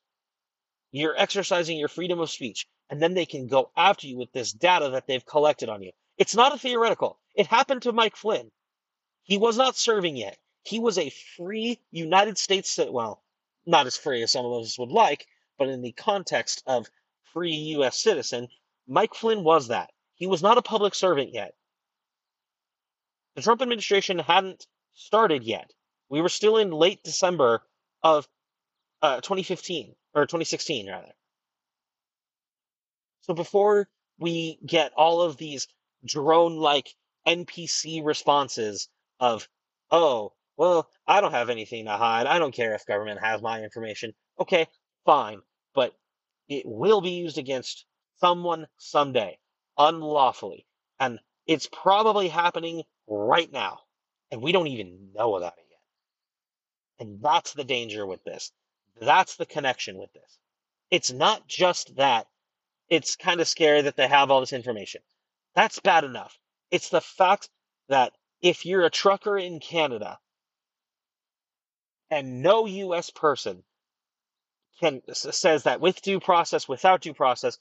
[0.92, 2.68] you're exercising your freedom of speech.
[2.90, 5.92] And then they can go after you with this data that they've collected on you.
[6.18, 7.20] It's not a theoretical.
[7.36, 8.52] It happened to Mike Flynn.
[9.24, 10.38] He was not serving yet.
[10.64, 13.24] He was a free United States, well,
[13.66, 15.26] not as free as some of us would like,
[15.58, 16.88] but in the context of
[17.34, 18.00] free U.S.
[18.00, 18.48] citizen,
[18.88, 19.92] Mike Flynn was that.
[20.16, 21.54] He was not a public servant yet.
[23.36, 25.72] The Trump administration hadn't started yet.
[26.10, 27.64] We were still in late December
[28.04, 28.28] of
[29.02, 31.14] uh, 2015 or 2016 rather.
[33.22, 33.90] So before
[34.20, 35.68] we get all of these
[36.06, 36.94] drone-like
[37.26, 38.90] NPC responses
[39.20, 39.48] of,
[39.92, 42.28] "Oh, well, I don't have anything to hide.
[42.28, 44.68] I don't care if government has my information." Okay,
[45.06, 45.42] fine,
[45.74, 45.96] but
[46.50, 47.86] it will be used against
[48.20, 49.40] someone someday
[49.78, 50.66] unlawfully,
[51.00, 53.80] and it's probably happening right now,
[54.32, 55.63] and we don't even know about it.
[57.04, 58.54] And that's the danger with this.
[59.02, 60.40] That's the connection with this.
[60.90, 62.28] It's not just that
[62.88, 65.02] it's kind of scary that they have all this information.
[65.54, 66.40] That's bad enough.
[66.72, 67.50] It's the fact
[67.90, 70.18] that if you're a trucker in Canada
[72.10, 73.64] and no US person
[74.80, 77.58] can says that with due process, without due process,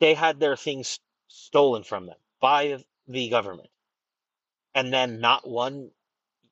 [0.00, 3.68] they had their things stolen from them by the government.
[4.74, 5.90] And then not one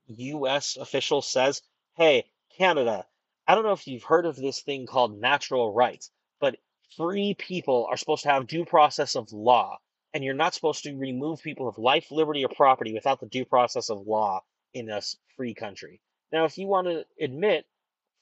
[0.08, 1.62] US official says,
[1.96, 3.07] "Hey, Canada,
[3.46, 6.59] I don't know if you've heard of this thing called natural rights, but
[6.96, 9.78] free people are supposed to have due process of law,
[10.12, 13.44] and you're not supposed to remove people of life, liberty, or property without the due
[13.44, 15.02] process of law in a
[15.37, 16.00] free country.
[16.33, 17.64] Now, if you want to admit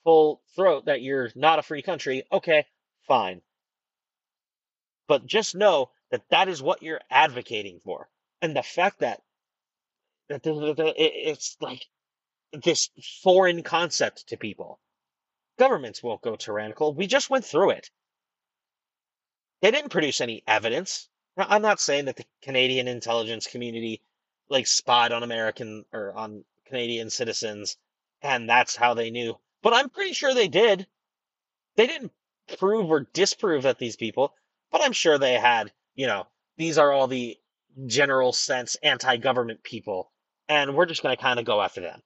[0.04, 2.66] full throat that you're not a free country, okay,
[3.08, 3.40] fine.
[5.06, 8.10] But just know that that is what you're advocating for.
[8.42, 9.22] And the fact that,
[10.28, 11.86] that it's like
[12.52, 12.90] this
[13.22, 14.78] foreign concept to people.
[15.58, 16.94] Governments won't go tyrannical.
[16.94, 17.90] We just went through it.
[19.60, 21.08] They didn't produce any evidence.
[21.36, 24.02] Now, I'm not saying that the Canadian intelligence community
[24.48, 27.76] like spied on American or on Canadian citizens
[28.20, 29.38] and that's how they knew.
[29.62, 30.86] But I'm pretty sure they did.
[31.76, 32.12] They didn't
[32.58, 34.34] prove or disprove that these people,
[34.70, 37.38] but I'm sure they had, you know, these are all the
[37.86, 40.10] general sense anti-government people
[40.48, 42.02] and we're just going to kind of go after them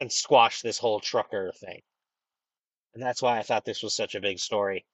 [0.00, 1.82] and squash this whole trucker thing.
[2.94, 4.86] And that's why I thought this was such a big story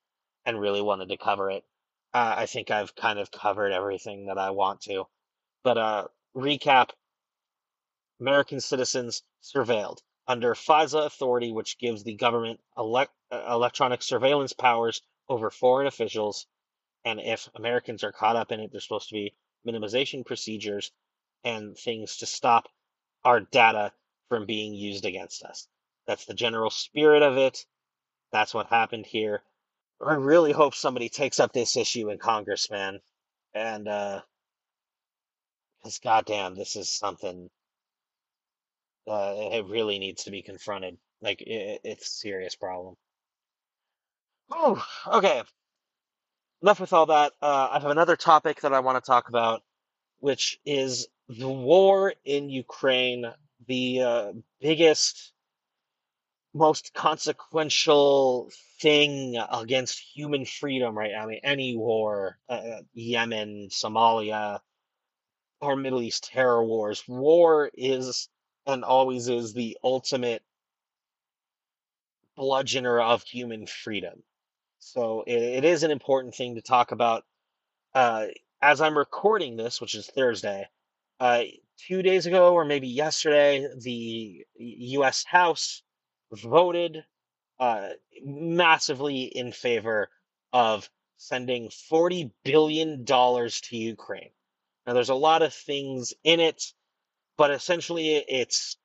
[0.45, 1.65] and really wanted to cover it.
[2.13, 5.05] Uh, I think I've kind of covered everything that I want to.
[5.63, 6.05] But uh,
[6.37, 6.91] recap
[8.21, 15.03] American citizens surveilled under FISA authority, which gives the government elect, uh, electronic surveillance powers
[15.29, 16.47] over foreign officials.
[17.05, 19.35] And if Americans are caught up in it, there's supposed to be
[19.67, 20.93] minimization procedures
[21.43, 22.69] and things to stop
[23.25, 23.93] our data
[24.29, 25.69] from being used against us.
[26.07, 27.65] That's the general spirit of it.
[28.33, 29.43] That's what happened here.
[30.05, 33.01] I really hope somebody takes up this issue in Congress, man.
[33.55, 34.21] And, uh,
[35.83, 37.49] because goddamn, this is something,
[39.07, 40.97] uh, it really needs to be confronted.
[41.21, 42.97] Like, it, it's a serious problem.
[44.51, 45.43] Oh, okay.
[46.63, 47.33] Enough with all that.
[47.41, 49.63] Uh, I have another topic that I want to talk about,
[50.21, 53.27] which is the war in Ukraine,
[53.67, 55.33] the uh, biggest
[56.55, 58.51] most consequential
[58.81, 61.25] thing against human freedom right now.
[61.25, 64.61] I mean, any war, uh, Yemen, Somalia,
[65.61, 67.03] or Middle East terror wars.
[67.09, 68.29] War is
[68.67, 70.43] and always is the ultimate
[72.39, 74.23] bludgeoner of human freedom.
[74.79, 77.25] So it, it is an important thing to talk about.
[77.95, 78.27] Uh,
[78.61, 80.69] as I'm recording this, which is Thursday,
[81.21, 81.43] uh,
[81.79, 85.25] two days ago or maybe yesterday, the U.S.
[85.25, 85.83] House
[86.33, 87.05] voted
[87.59, 87.89] uh,
[88.25, 90.09] massively in favor
[90.53, 94.31] of sending $40 billion to Ukraine.
[94.87, 96.63] Now, there's a lot of things in it,
[97.37, 98.77] but essentially it's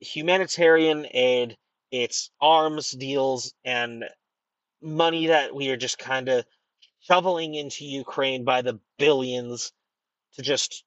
[0.00, 1.56] humanitarian aid,
[1.90, 4.04] it's arms deals, and
[4.80, 6.44] money that we are just kind of
[7.00, 9.72] shoveling into Ukraine by the billions
[10.34, 10.84] to just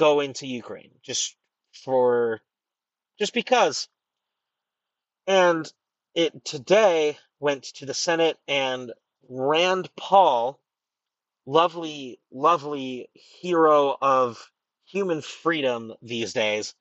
[0.00, 1.36] go into Ukraine, just
[1.84, 2.40] for,
[3.18, 3.86] just because.
[5.26, 5.70] And
[6.14, 8.92] it today went to the Senate, and
[9.28, 10.58] Rand Paul,
[11.44, 14.50] lovely, lovely hero of
[14.86, 16.74] human freedom these days,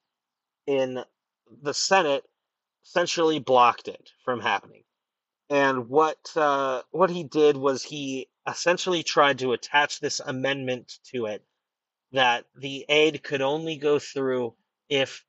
[0.66, 1.04] in
[1.62, 2.24] the Senate,
[2.86, 4.84] essentially blocked it from happening.
[5.50, 11.26] And what uh, what he did was he essentially tried to attach this amendment to
[11.26, 11.44] it
[12.12, 14.56] that the aid could only go through
[14.90, 15.24] if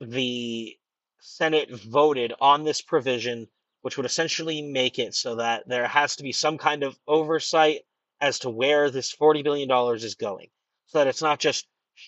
[0.00, 0.76] the
[1.20, 3.48] Senate voted on this provision,
[3.82, 7.82] which would essentially make it so that there has to be some kind of oversight
[8.20, 10.48] as to where this $40 billion is going,
[10.86, 11.66] so that it's not just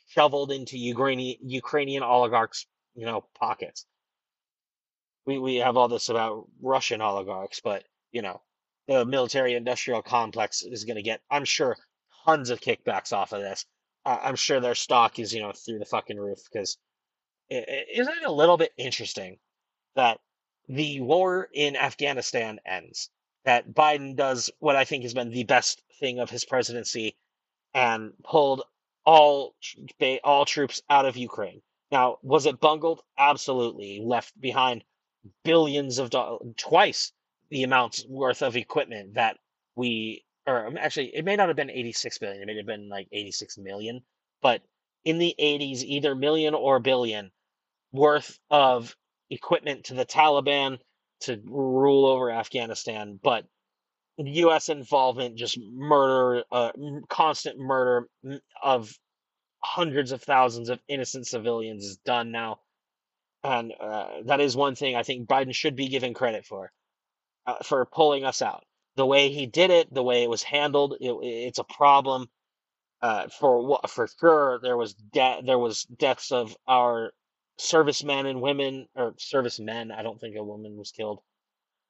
[0.08, 3.86] shoveled into Ukrainian, Ukrainian oligarchs' you know, pockets.
[5.26, 8.40] We we have all this about Russian oligarchs, but you know,
[8.86, 11.76] the military industrial complex is going to get, I'm sure,
[12.24, 13.66] tons of kickbacks off of this.
[14.06, 16.78] I'm sure their stock is, you know, through the fucking roof because
[17.50, 19.38] isn't it a little bit interesting
[19.96, 20.20] that
[20.68, 23.10] the war in Afghanistan ends,
[23.44, 27.16] that Biden does what I think has been the best thing of his presidency
[27.74, 28.62] and pulled
[29.04, 29.54] all
[30.22, 31.60] all troops out of Ukraine.
[31.90, 33.02] Now, was it bungled?
[33.18, 34.00] Absolutely.
[34.02, 34.84] Left behind
[35.44, 37.12] billions of dollars, twice
[37.50, 39.38] the amounts worth of equipment that
[39.76, 42.42] we, or um, actually, it may not have been 86 billion.
[42.42, 44.02] It may have been like 86 million,
[44.42, 44.62] but
[45.04, 47.30] in the 80s, either million or billion
[47.92, 48.96] worth of
[49.30, 50.78] equipment to the Taliban
[51.20, 53.18] to rule over Afghanistan.
[53.22, 53.46] But
[54.18, 54.68] U.S.
[54.68, 56.72] involvement, just murder, uh,
[57.08, 58.08] constant murder
[58.62, 58.92] of
[59.62, 62.58] hundreds of thousands of innocent civilians is done now.
[63.42, 66.70] And uh, that is one thing I think Biden should be given credit for,
[67.46, 68.64] uh, for pulling us out.
[68.96, 72.28] The way he did it, the way it was handled, it, it's a problem.
[73.02, 77.12] Uh, for for sure, there was de- there was deaths of our
[77.58, 79.90] servicemen and women, or servicemen.
[79.90, 81.20] I don't think a woman was killed.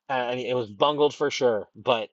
[0.09, 2.11] Uh, it was bungled for sure, but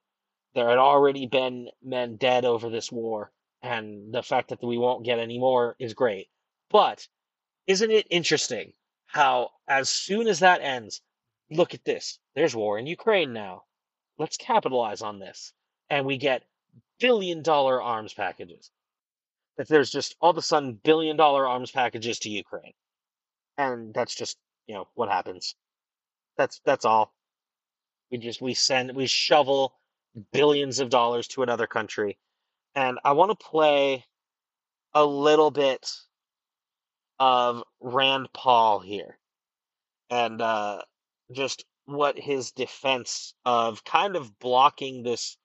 [0.54, 3.32] there had already been men dead over this war,
[3.62, 6.30] and the fact that we won't get any more is great.
[6.70, 7.08] But
[7.68, 8.74] isn't it interesting
[9.06, 11.02] how, as soon as that ends,
[11.50, 12.20] look at this.
[12.36, 13.64] There's war in Ukraine now.
[14.22, 15.52] Let's capitalize on this.
[15.90, 16.44] And we get
[17.00, 18.70] billion dollar arms packages.
[19.58, 22.74] That there's just all of a sudden billion dollar arms packages to Ukraine.
[23.58, 25.56] And that's just, you know, what happens.
[26.38, 27.12] That's that's all.
[28.12, 29.74] We just we send we shovel
[30.32, 32.20] billions of dollars to another country.
[32.76, 34.06] And I want to play
[34.94, 35.92] a little bit
[37.20, 39.18] of Rand Paul here.
[40.12, 40.84] And uh
[41.32, 45.38] just what his defense of kind of blocking this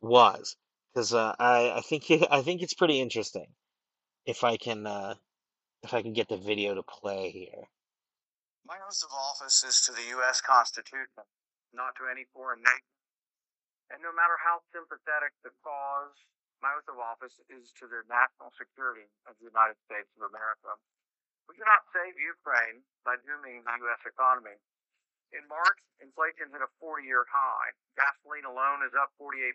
[0.00, 0.56] was
[0.92, 3.46] because uh, I I think I think it's pretty interesting
[4.26, 5.14] if I can uh,
[5.82, 7.68] if I can get the video to play here.
[8.66, 10.40] My oath of office is to the U.S.
[10.40, 11.26] Constitution,
[11.74, 12.94] not to any foreign nation.
[13.90, 16.14] And no matter how sympathetic the cause,
[16.62, 20.78] my oath of office is to the national security of the United States of America.
[21.50, 24.02] We cannot save Ukraine by dooming the U.S.
[24.06, 24.54] economy.
[25.32, 27.70] In March, inflation hit a 40 year high.
[27.94, 29.54] Gasoline alone is up 48%,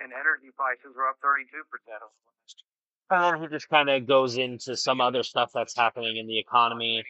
[0.00, 1.48] and energy prices are up 32%
[2.04, 2.64] over last
[3.10, 6.38] And then he just kind of goes into some other stuff that's happening in the
[6.38, 7.04] economy.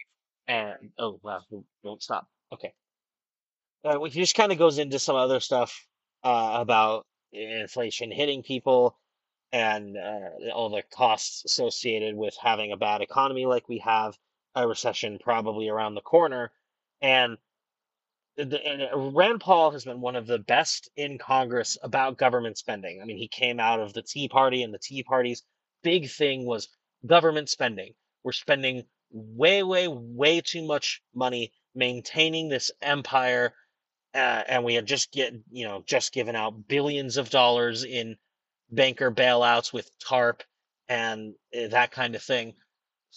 [0.47, 1.41] And oh, wow,
[1.83, 2.27] won't stop.
[2.53, 2.73] Okay.
[3.83, 5.85] Uh, he just kind of goes into some other stuff
[6.23, 8.97] uh, about inflation hitting people
[9.51, 14.17] and uh, all the costs associated with having a bad economy like we have,
[14.55, 16.51] a recession probably around the corner.
[17.01, 17.37] And
[18.37, 23.01] the, uh, Rand Paul has been one of the best in Congress about government spending.
[23.01, 25.43] I mean, he came out of the Tea Party, and the Tea Party's
[25.83, 26.69] big thing was
[27.05, 27.93] government spending.
[28.23, 33.53] We're spending way, way, way too much money maintaining this empire,
[34.13, 38.17] uh, and we had just get you know just given out billions of dollars in
[38.71, 40.43] banker bailouts with TARP
[40.89, 42.53] and uh, that kind of thing.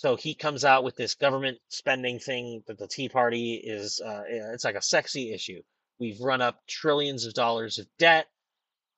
[0.01, 4.22] So he comes out with this government spending thing that the Tea Party is, uh,
[4.26, 5.61] it's like a sexy issue.
[5.98, 8.26] We've run up trillions of dollars of debt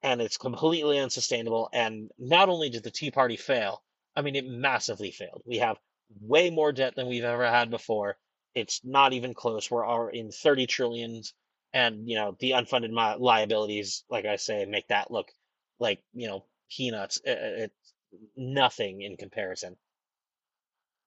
[0.05, 1.69] and it's completely unsustainable.
[1.73, 3.83] And not only did the Tea Party fail,
[4.15, 5.43] I mean, it massively failed.
[5.45, 5.77] We have
[6.21, 8.17] way more debt than we've ever had before.
[8.55, 9.69] It's not even close.
[9.69, 11.35] We're in 30 trillions.
[11.73, 15.33] And, you know, the unfunded liabilities, like I say, make that look
[15.81, 17.21] like, you know, peanuts.
[17.25, 17.93] It's
[18.37, 19.77] nothing in comparison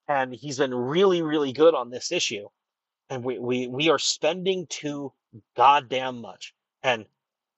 [0.07, 2.47] and he's been really, really good on this issue.
[3.09, 5.13] And we, we, we are spending too
[5.55, 6.53] goddamn much.
[6.83, 7.05] And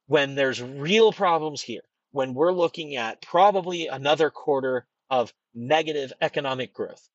[0.07, 1.81] when there's real problems here,
[2.11, 7.07] when we're looking at probably another quarter of negative economic growth,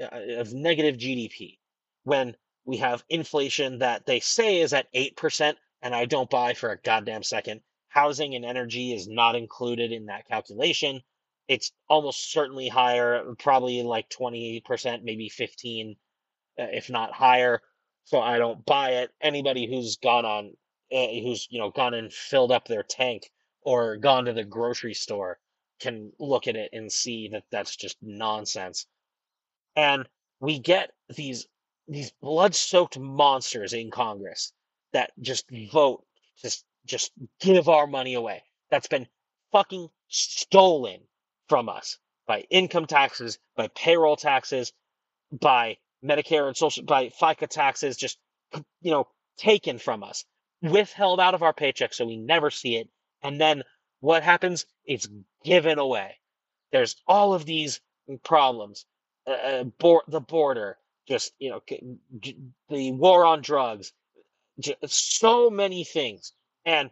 [0.00, 0.08] uh,
[0.38, 1.58] of negative GDP,
[2.04, 6.70] when we have inflation that they say is at 8%, and I don't buy for
[6.70, 7.60] a goddamn second.
[7.88, 11.00] Housing and energy is not included in that calculation
[11.48, 15.96] it's almost certainly higher, probably like 20%, maybe 15,
[16.58, 17.60] uh, if not higher.
[18.04, 19.10] So I don't buy it.
[19.20, 20.56] Anybody who's gone on,
[20.92, 23.30] uh, who's, you know, gone and filled up their tank
[23.62, 25.38] or gone to the grocery store
[25.80, 28.86] can look at it and see that that's just nonsense.
[29.74, 30.08] And
[30.40, 31.46] we get these
[31.88, 34.52] these blood-soaked monsters in Congress
[34.92, 36.04] that just vote
[36.42, 38.42] just just give our money away.
[38.70, 39.06] That's been
[39.52, 41.00] fucking stolen
[41.48, 44.72] from us by income taxes, by payroll taxes,
[45.32, 48.18] by Medicare and social by FICA taxes just
[48.82, 50.24] you know taken from us,
[50.62, 52.88] withheld out of our paycheck so we never see it,
[53.22, 53.62] and then
[54.00, 54.66] what happens?
[54.84, 55.08] It's
[55.44, 56.16] given away.
[56.72, 57.80] There's all of these
[58.24, 58.86] problems.
[59.26, 60.78] Uh, uh, bor- the border,
[61.08, 61.62] just you know,
[62.20, 62.36] j-
[62.70, 63.92] the war on drugs,
[64.60, 66.32] j- so many things,
[66.64, 66.90] and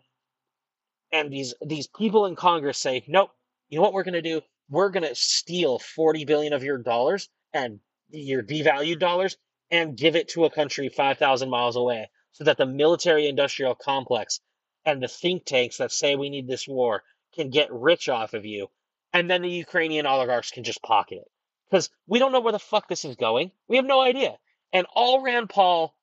[1.13, 3.31] and these these people in Congress say, nope.
[3.75, 4.41] You know what we're going to do?
[4.71, 9.37] We're going to steal 40 billion of your dollars and your devalued dollars
[9.69, 14.39] and give it to a country 5,000 miles away so that the military industrial complex
[14.85, 17.03] and the think tanks that say we need this war
[17.35, 18.69] can get rich off of you.
[19.13, 21.31] And then the Ukrainian oligarchs can just pocket it.
[21.69, 23.51] Because we don't know where the fuck this is going.
[23.67, 24.39] We have no idea.
[24.73, 25.97] And all Rand Paul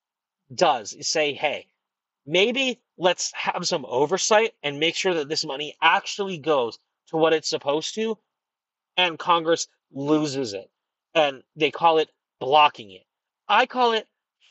[0.54, 1.68] does is say, hey,
[2.26, 6.78] maybe let's have some oversight and make sure that this money actually goes
[7.12, 8.18] to what it's supposed to
[8.98, 10.70] and congress loses it.
[11.14, 12.10] And they call it
[12.40, 13.04] blocking it.
[13.48, 14.08] I call it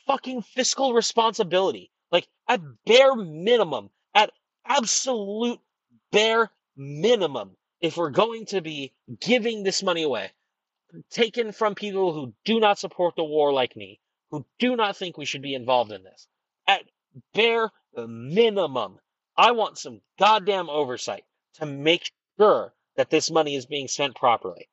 [0.07, 1.91] fucking fiscal responsibility.
[2.11, 4.31] Like at bare minimum at
[4.65, 5.59] absolute
[6.11, 7.51] bare minimum
[7.81, 10.31] if we're going to be giving this money away
[11.09, 13.99] taken from people who do not support the war like me
[14.29, 16.27] who do not think we should be involved in this
[16.67, 16.83] at
[17.33, 17.71] bare
[18.07, 18.99] minimum,
[19.37, 21.23] I want some goddamn oversight
[21.55, 22.11] to make
[22.41, 24.67] sure that this money is being spent properly.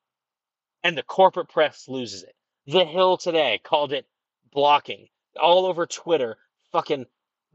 [0.83, 2.35] And the corporate press loses it.
[2.66, 4.07] The Hill today called it
[4.53, 5.09] blocking.
[5.41, 6.39] All over Twitter,
[6.73, 7.07] fucking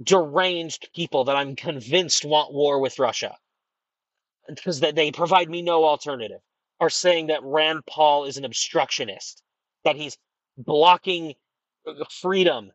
[0.02, 3.36] deranged people that I'm convinced want war with Russia
[4.48, 6.42] because they provide me no alternative
[6.80, 9.42] are saying that Rand Paul is an obstructionist,
[9.86, 10.18] that he's
[10.58, 11.34] blocking
[11.88, 12.72] uh, freedom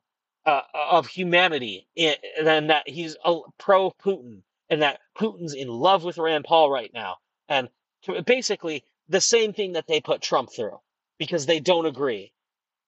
[0.47, 3.17] uh, of humanity, and that he's
[3.59, 7.19] pro Putin, and that Putin's in love with Rand Paul right now,
[7.49, 7.69] and
[8.03, 10.79] to, basically the same thing that they put Trump through
[11.19, 12.33] because they don't agree.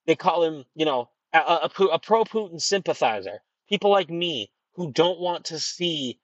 [0.06, 3.42] They call him, you know, a, a, a pro Putin sympathizer.
[3.68, 6.18] People like me who don't want to see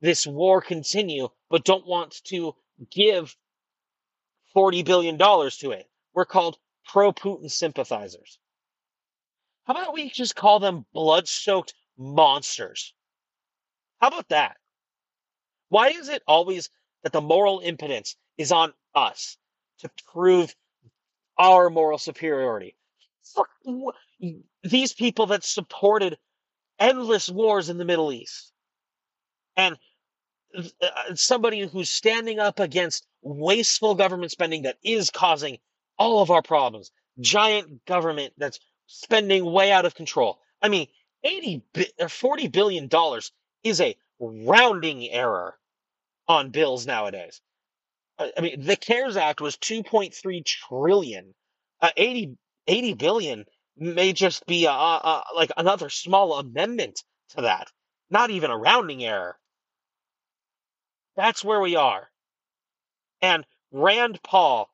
[0.00, 2.54] this war continue, but don't want to
[2.90, 3.36] give
[4.54, 5.88] $40 billion to it.
[6.14, 8.38] We're called pro Putin sympathizers.
[9.64, 12.94] How about we just call them blood soaked monsters?
[14.00, 14.56] How about that?
[15.68, 16.70] Why is it always
[17.06, 19.36] that the moral impotence is on us
[19.78, 20.52] to prove
[21.38, 22.74] our moral superiority?
[23.22, 23.48] Fuck,
[24.64, 26.18] these people that supported
[26.80, 28.52] endless wars in the Middle East
[29.56, 29.78] and
[30.58, 35.58] uh, somebody who's standing up against wasteful government spending that is causing
[36.00, 36.90] all of our problems,
[37.20, 40.40] giant government that's spending way out of control.
[40.60, 40.88] I mean,
[41.22, 41.62] 80
[42.00, 43.30] or 40 billion dollars
[43.62, 45.56] is a rounding error
[46.28, 47.40] on bills nowadays.
[48.18, 51.34] I mean, the CARES Act was 2.3 trillion.
[51.80, 53.44] Uh, 80 80 billion
[53.76, 57.02] may just be a, a, like another small amendment
[57.36, 57.68] to that.
[58.10, 59.38] Not even a rounding error.
[61.16, 62.08] That's where we are.
[63.20, 64.70] And Rand Paul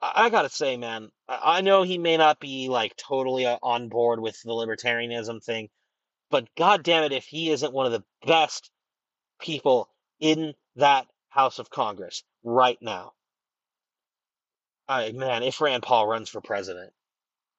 [0.00, 4.20] I, gotta say, man, I, know he may not be like totally uh, on board
[4.20, 5.68] with the libertarianism thing,
[6.30, 8.70] but god damn it, if he isn't one of the best
[9.40, 9.88] people
[10.20, 13.12] in that House of Congress right now.
[14.88, 16.92] I man, if Rand Paul runs for president,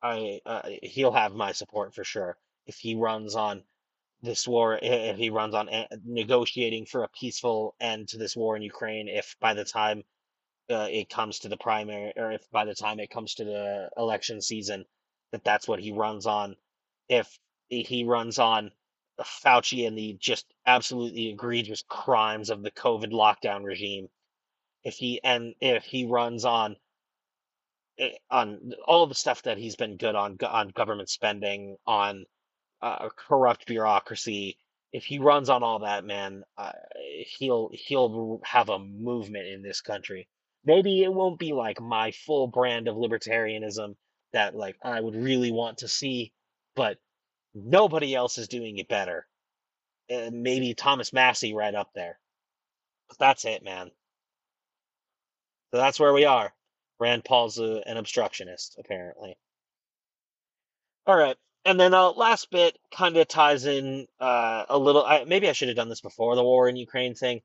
[0.02, 2.38] I uh, he'll have my support for sure.
[2.68, 3.64] If he runs on
[4.22, 8.56] this war, if he runs on uh, negotiating for a peaceful end to this war
[8.56, 10.04] in Ukraine, if by the time
[10.70, 13.90] uh, it comes to the primary, or if by the time it comes to the
[13.98, 14.86] election season,
[15.32, 16.56] that that's what he runs on.
[17.10, 17.40] If
[17.70, 18.72] he runs on
[19.22, 24.10] Fauci and the just absolutely egregious crimes of the COVID lockdown regime,
[24.84, 26.76] if he and if he runs on
[28.00, 32.26] eh, on all the stuff that he's been good on on government spending, on
[32.82, 34.58] uh, corrupt bureaucracy,
[34.92, 36.72] if he runs on all that, man, uh,
[37.38, 40.28] he'll he'll have a movement in this country.
[40.66, 43.96] Maybe it won't be like my full brand of libertarianism
[44.34, 46.34] that like I would really want to see,
[46.76, 46.98] but
[47.54, 49.28] nobody else is doing it better.
[50.10, 52.20] And maybe Thomas Massie right up there.
[53.08, 53.92] But that's it, man.
[55.72, 56.54] So that's where we are.
[57.00, 59.36] Rand Paul's an obstructionist, apparently.
[61.06, 61.36] All right.
[61.66, 65.04] And then uh, last bit kind of ties in uh, a little.
[65.04, 67.42] I, maybe I should have done this before the war in Ukraine thing.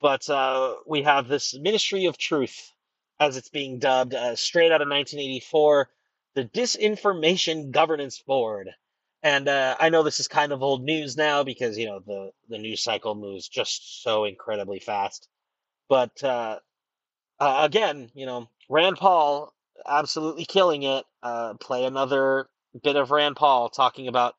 [0.00, 2.72] But uh, we have this Ministry of Truth,
[3.18, 5.88] as it's being dubbed, uh, straight out of 1984,
[6.34, 8.70] the Disinformation Governance Board.
[9.22, 12.30] And uh, I know this is kind of old news now because you know the
[12.48, 15.28] the news cycle moves just so incredibly fast.
[15.88, 16.60] But uh,
[17.40, 19.52] uh, again, you know, Rand Paul
[19.86, 21.04] absolutely killing it.
[21.22, 22.48] Uh, play another
[22.82, 24.36] bit of Rand Paul talking about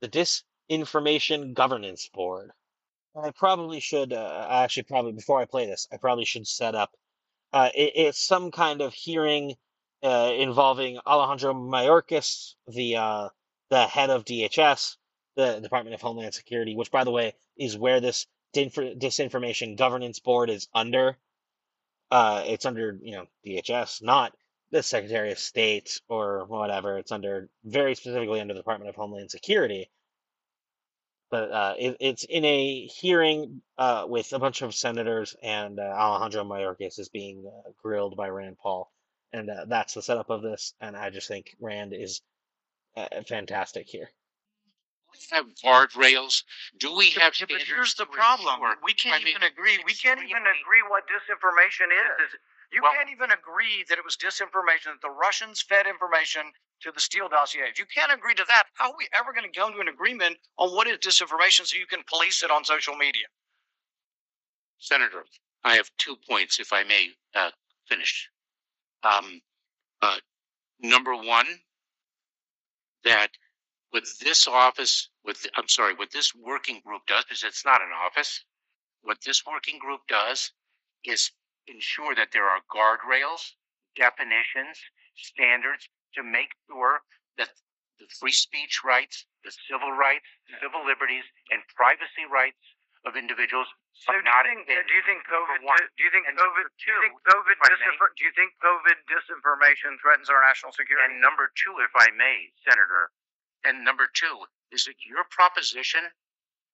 [0.00, 2.50] the Disinformation Governance Board.
[3.16, 6.90] I probably should, uh, actually, probably before I play this, I probably should set up.
[7.52, 9.54] Uh, it, it's some kind of hearing
[10.02, 13.30] involving Alejandro Mayorkas, the
[13.70, 14.96] the head of DHS,
[15.36, 20.50] the Department of Homeland Security, which, by the way, is where this Disinformation Governance Board
[20.50, 21.18] is under.
[22.10, 24.36] Uh, it's under, you know, DHS, not
[24.70, 26.98] the Secretary of State or whatever.
[26.98, 29.90] It's under very specifically under the Department of Homeland Security.
[31.30, 35.82] But uh, it, it's in a hearing uh, with a bunch of senators, and uh,
[35.82, 38.92] Alejandro Mayorkas is being uh, grilled by Rand Paul,
[39.32, 40.74] and uh, that's the setup of this.
[40.80, 42.20] And I just think Rand is
[42.96, 44.10] uh, fantastic here.
[45.12, 46.42] we have guardrails?
[46.78, 48.54] Do we have Yeah, but standards here's the problem.
[48.60, 49.78] ensure- We can't I mean, even agree.
[49.84, 52.34] We can't even agree what disinformation is.
[52.72, 56.90] You Well- can't even agree that it was disinformation, that the Russians fed information to
[56.90, 57.68] the Steele dossier.
[57.68, 59.88] If you can't agree to that, how are we ever going to come to an
[59.88, 63.26] agreement on what is disinformation so you can police it on social media?
[64.78, 65.24] Senator,
[65.62, 67.52] I have two points, if I may uh,
[67.86, 68.28] finish.
[69.04, 69.40] Um,
[70.02, 70.18] uh,
[70.80, 71.46] number one,
[73.04, 73.28] that
[73.90, 77.92] what this office, with I'm sorry, what this working group does, because it's not an
[78.04, 78.44] office,
[79.02, 80.50] what this working group does
[81.04, 81.30] is
[81.68, 83.52] ensure that there are guardrails,
[83.96, 84.78] definitions,
[85.16, 87.00] standards to make sure
[87.38, 87.50] that
[87.98, 90.26] the free speech rights, the civil rights,
[90.60, 92.58] civil liberties, and privacy rights
[93.06, 94.66] of individuals So do you think?
[94.66, 95.62] Do you think COVID?
[95.62, 96.34] Do you think COVID?
[96.34, 97.54] number Do you two, think COVID?
[97.54, 97.78] if I may.
[97.78, 101.06] Disinfor- do you think COVID disinformation threatens our national security?
[101.06, 103.14] And number two, if I may, Senator,
[103.62, 106.10] and number two, is it your proposition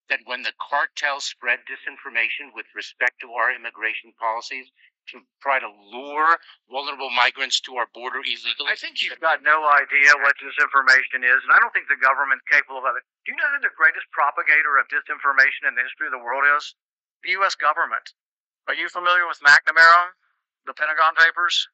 [0.08, 4.66] that when the cartels spread disinformation with respect to our immigration policies
[5.12, 6.34] to try to lure
[6.72, 8.66] vulnerable migrants to our border illegally?
[8.66, 12.48] I think you've got no idea what disinformation is, and I don't think the government's
[12.50, 13.04] capable of it.
[13.28, 16.42] Do you know who the greatest propagator of disinformation in the history of the world
[16.58, 16.74] is?
[17.22, 17.54] The U.S.
[17.54, 18.14] government.
[18.68, 20.14] Are you familiar with McNamara,
[20.66, 21.68] the Pentagon Papers?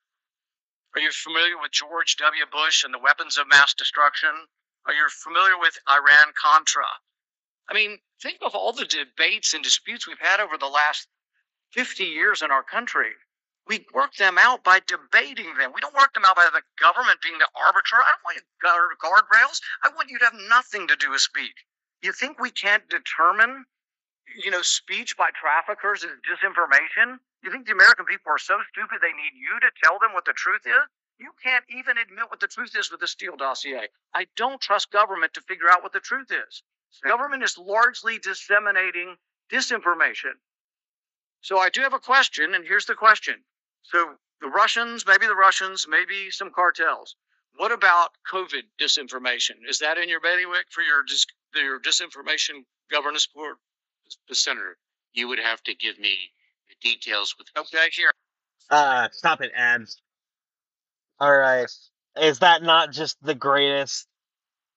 [0.94, 2.46] Are you familiar with George W.
[2.50, 4.30] Bush and the weapons of mass destruction?
[4.86, 6.86] Are you familiar with Iran Contra?
[7.68, 11.08] I mean, think of all the debates and disputes we've had over the last
[11.72, 13.10] 50 years in our country.
[13.66, 15.72] We work them out by debating them.
[15.74, 17.96] We don't work them out by the government being the arbiter.
[17.96, 19.60] I don't want you to guard guardrails.
[19.82, 21.64] I want you to have nothing to do with speech.
[22.02, 23.66] You think we can't determine,
[24.44, 27.18] you know, speech by traffickers is disinformation?
[27.42, 30.24] You think the American people are so stupid they need you to tell them what
[30.24, 30.84] the truth is?
[31.18, 33.88] You can't even admit what the truth is with the Steele dossier.
[34.14, 36.62] I don't trust government to figure out what the truth is.
[37.02, 39.16] Government is largely disseminating
[39.50, 40.34] disinformation.
[41.40, 43.44] So I do have a question, and here's the question.
[43.82, 47.16] So the Russians, maybe the Russians, maybe some cartels.
[47.56, 49.56] What about COVID disinformation?
[49.68, 53.56] Is that in your bailiwick for your dis- your disinformation governance board?
[54.28, 54.76] The Senator,
[55.12, 56.16] you would have to give me
[56.68, 58.12] the details with Okay, here.
[58.70, 60.00] Uh, stop it, ads.
[61.20, 61.70] All right.
[62.20, 64.06] Is that not just the greatest?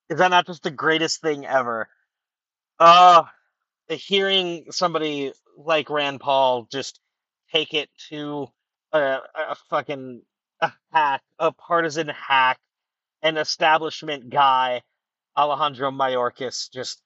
[0.08, 1.88] Is that not just the greatest thing ever?
[2.78, 3.24] Uh,
[3.88, 7.00] hearing somebody like Rand Paul just
[7.52, 8.46] take it to
[8.92, 10.22] a, a fucking
[10.60, 12.58] a hack, a partisan hack,
[13.22, 14.82] an establishment guy,
[15.36, 17.00] Alejandro Mayorkas, just,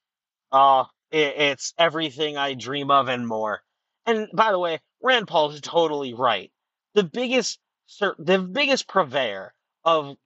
[0.53, 3.63] uh, it, it's everything I dream of and more.
[4.07, 6.51] And by the way, Rand Paul is totally right.
[6.95, 7.59] The biggest,
[8.19, 10.17] the biggest purveyor of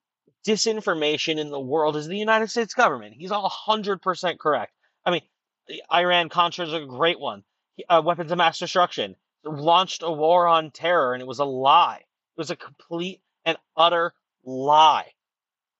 [0.46, 3.14] disinformation in the world is the United States government.
[3.18, 4.72] He's all hundred percent correct.
[5.04, 5.22] I mean,
[5.66, 7.44] the Iran Contra is a great one.
[7.88, 11.98] Uh, weapons of mass destruction launched a war on terror, and it was a lie.
[12.00, 14.12] It was a complete and utter
[14.44, 15.12] lie.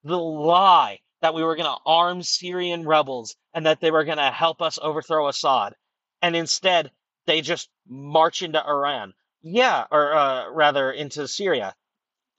[0.05, 4.18] The lie that we were going to arm Syrian rebels and that they were going
[4.18, 5.74] to help us overthrow Assad,
[6.22, 6.90] and instead
[7.26, 9.14] they just march into Iran.
[9.42, 11.74] Yeah, or uh, rather into Syria.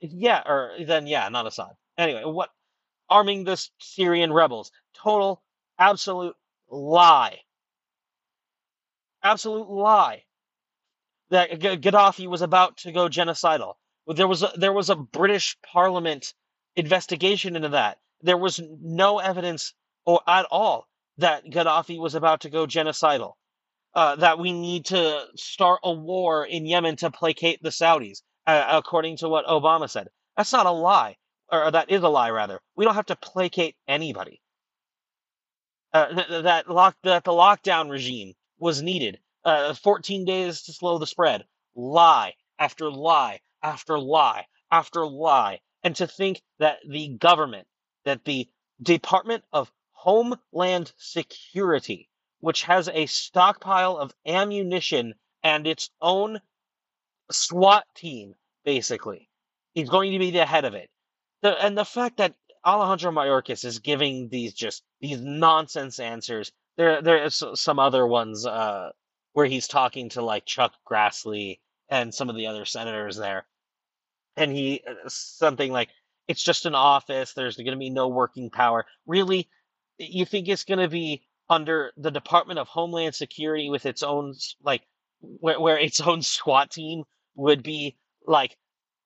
[0.01, 1.71] Yeah, or then yeah, not Assad.
[1.97, 2.49] Anyway, what
[3.09, 4.71] arming the Syrian rebels?
[4.93, 5.41] Total,
[5.77, 6.36] absolute
[6.69, 7.39] lie.
[9.23, 10.23] Absolute lie.
[11.30, 13.75] That Gaddafi was about to go genocidal.
[14.07, 16.34] There was a, there was a British Parliament
[16.75, 17.99] investigation into that.
[18.22, 19.74] There was no evidence
[20.05, 23.34] or at all that Gaddafi was about to go genocidal.
[23.93, 28.65] Uh, that we need to start a war in Yemen to placate the Saudis, uh,
[28.70, 30.07] according to what Obama said.
[30.38, 31.17] That's not a lie,
[31.51, 32.61] or that is a lie, rather.
[32.76, 34.41] We don't have to placate anybody.
[35.91, 39.20] Uh, th- th- that lock that the lockdown regime was needed.
[39.43, 41.45] Uh, 14 days to slow the spread.
[41.76, 47.67] Lie after lie after lie after lie, and to think that the government,
[48.10, 48.49] that the
[48.82, 56.41] Department of Homeland Security, which has a stockpile of ammunition and its own
[57.32, 59.30] SWAT team, basically.
[59.76, 60.89] is going to be the head of it.
[61.41, 62.36] The, and the fact that
[62.66, 66.51] Alejandro Mayorkas is giving these just these nonsense answers.
[66.78, 68.91] There, there is some other ones uh,
[69.34, 73.45] where he's talking to like Chuck Grassley and some of the other senators there,
[74.36, 75.89] and he uh, something like
[76.30, 77.34] it's just an office.
[77.34, 78.86] There's going to be no working power.
[79.07, 79.49] Really,
[79.97, 84.36] you think it's going to be under the Department of Homeland Security with its own
[84.63, 84.84] like
[85.21, 87.03] where where its own SWAT team
[87.36, 88.55] would be like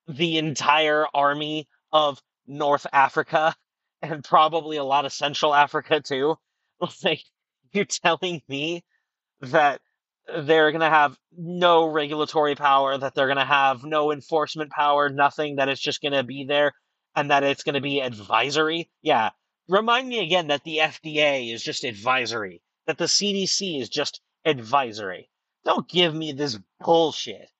[0.06, 3.56] the entire army of North Africa
[4.02, 6.36] and probably a lot of Central Africa too.
[7.02, 7.22] Like
[7.72, 8.84] you're telling me
[9.40, 9.80] that
[10.26, 15.08] they're going to have no regulatory power, that they're going to have no enforcement power,
[15.08, 16.72] nothing, that it's just going to be there
[17.16, 18.90] and that it's going to be advisory.
[19.02, 19.30] Yeah.
[19.68, 25.30] Remind me again that the FDA is just advisory, that the CDC is just advisory.
[25.64, 27.50] Don't give me this bullshit.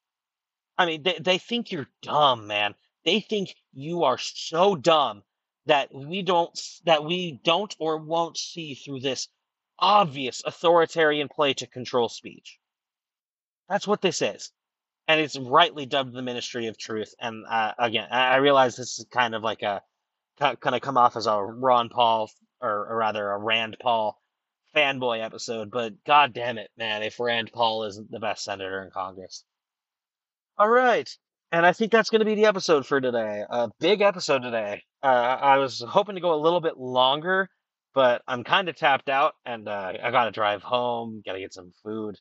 [0.76, 2.74] I mean, they, they think you're dumb, man.
[3.04, 5.22] They think you are so dumb
[5.66, 9.28] that we don't that we don't or won't see through this
[9.78, 12.58] obvious authoritarian play to control speech.
[13.68, 14.52] That's what this is.
[15.06, 17.14] And it's rightly dubbed the Ministry of Truth.
[17.20, 19.82] And uh, again, I realize this is kind of like a
[20.40, 22.30] kind of come off as a Ron Paul
[22.60, 24.18] or, or rather a Rand Paul
[24.74, 28.90] fanboy episode, but god damn it, man, if Rand Paul isn't the best senator in
[28.90, 29.44] Congress.
[30.58, 31.08] All right.
[31.52, 33.44] And I think that's going to be the episode for today.
[33.48, 34.82] A big episode today.
[35.02, 37.48] Uh, I was hoping to go a little bit longer,
[37.94, 41.40] but I'm kind of tapped out and uh, I got to drive home, got to
[41.40, 42.16] get some food,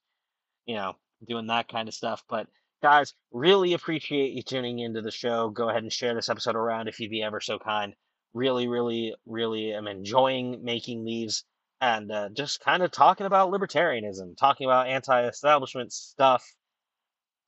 [0.65, 0.93] you know,
[1.27, 2.23] doing that kind of stuff.
[2.29, 2.47] But
[2.83, 5.49] guys, really appreciate you tuning into the show.
[5.49, 7.95] Go ahead and share this episode around if you'd be ever so kind.
[8.33, 11.45] Really, really, really am enjoying making these
[11.79, 16.45] and uh, just kind of talking about libertarianism, talking about anti establishment stuff,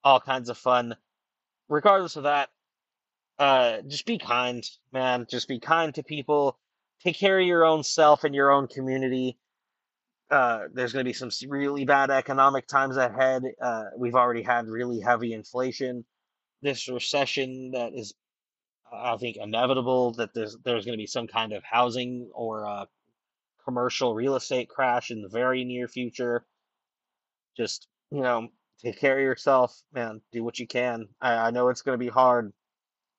[0.04, 0.96] all kinds of fun.
[1.68, 2.50] Regardless of that,
[3.38, 4.64] uh, just be kind,
[4.94, 5.26] man.
[5.30, 6.58] Just be kind to people.
[7.04, 9.38] Take care of your own self and your own community.
[10.32, 13.44] Uh, there's going to be some really bad economic times ahead.
[13.62, 16.04] Uh, we've already had really heavy inflation.
[16.62, 18.14] This recession that is,
[18.92, 20.14] I think, inevitable.
[20.14, 22.86] That there's there's going to be some kind of housing or uh,
[23.64, 26.46] commercial real estate crash in the very near future.
[27.56, 28.50] Just you know,
[28.82, 30.22] take care of yourself, man.
[30.32, 31.08] Do what you can.
[31.22, 32.52] I, I know it's going to be hard,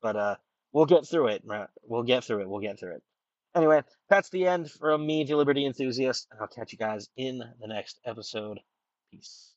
[0.03, 0.37] but uh,
[0.73, 1.45] we'll get through it.
[1.85, 2.49] We'll get through it.
[2.49, 3.03] We'll get through it.
[3.57, 7.39] Anyway, that's the end from me, the Liberty Enthusiast, and I'll catch you guys in
[7.39, 8.61] the next episode.
[9.11, 9.56] Peace.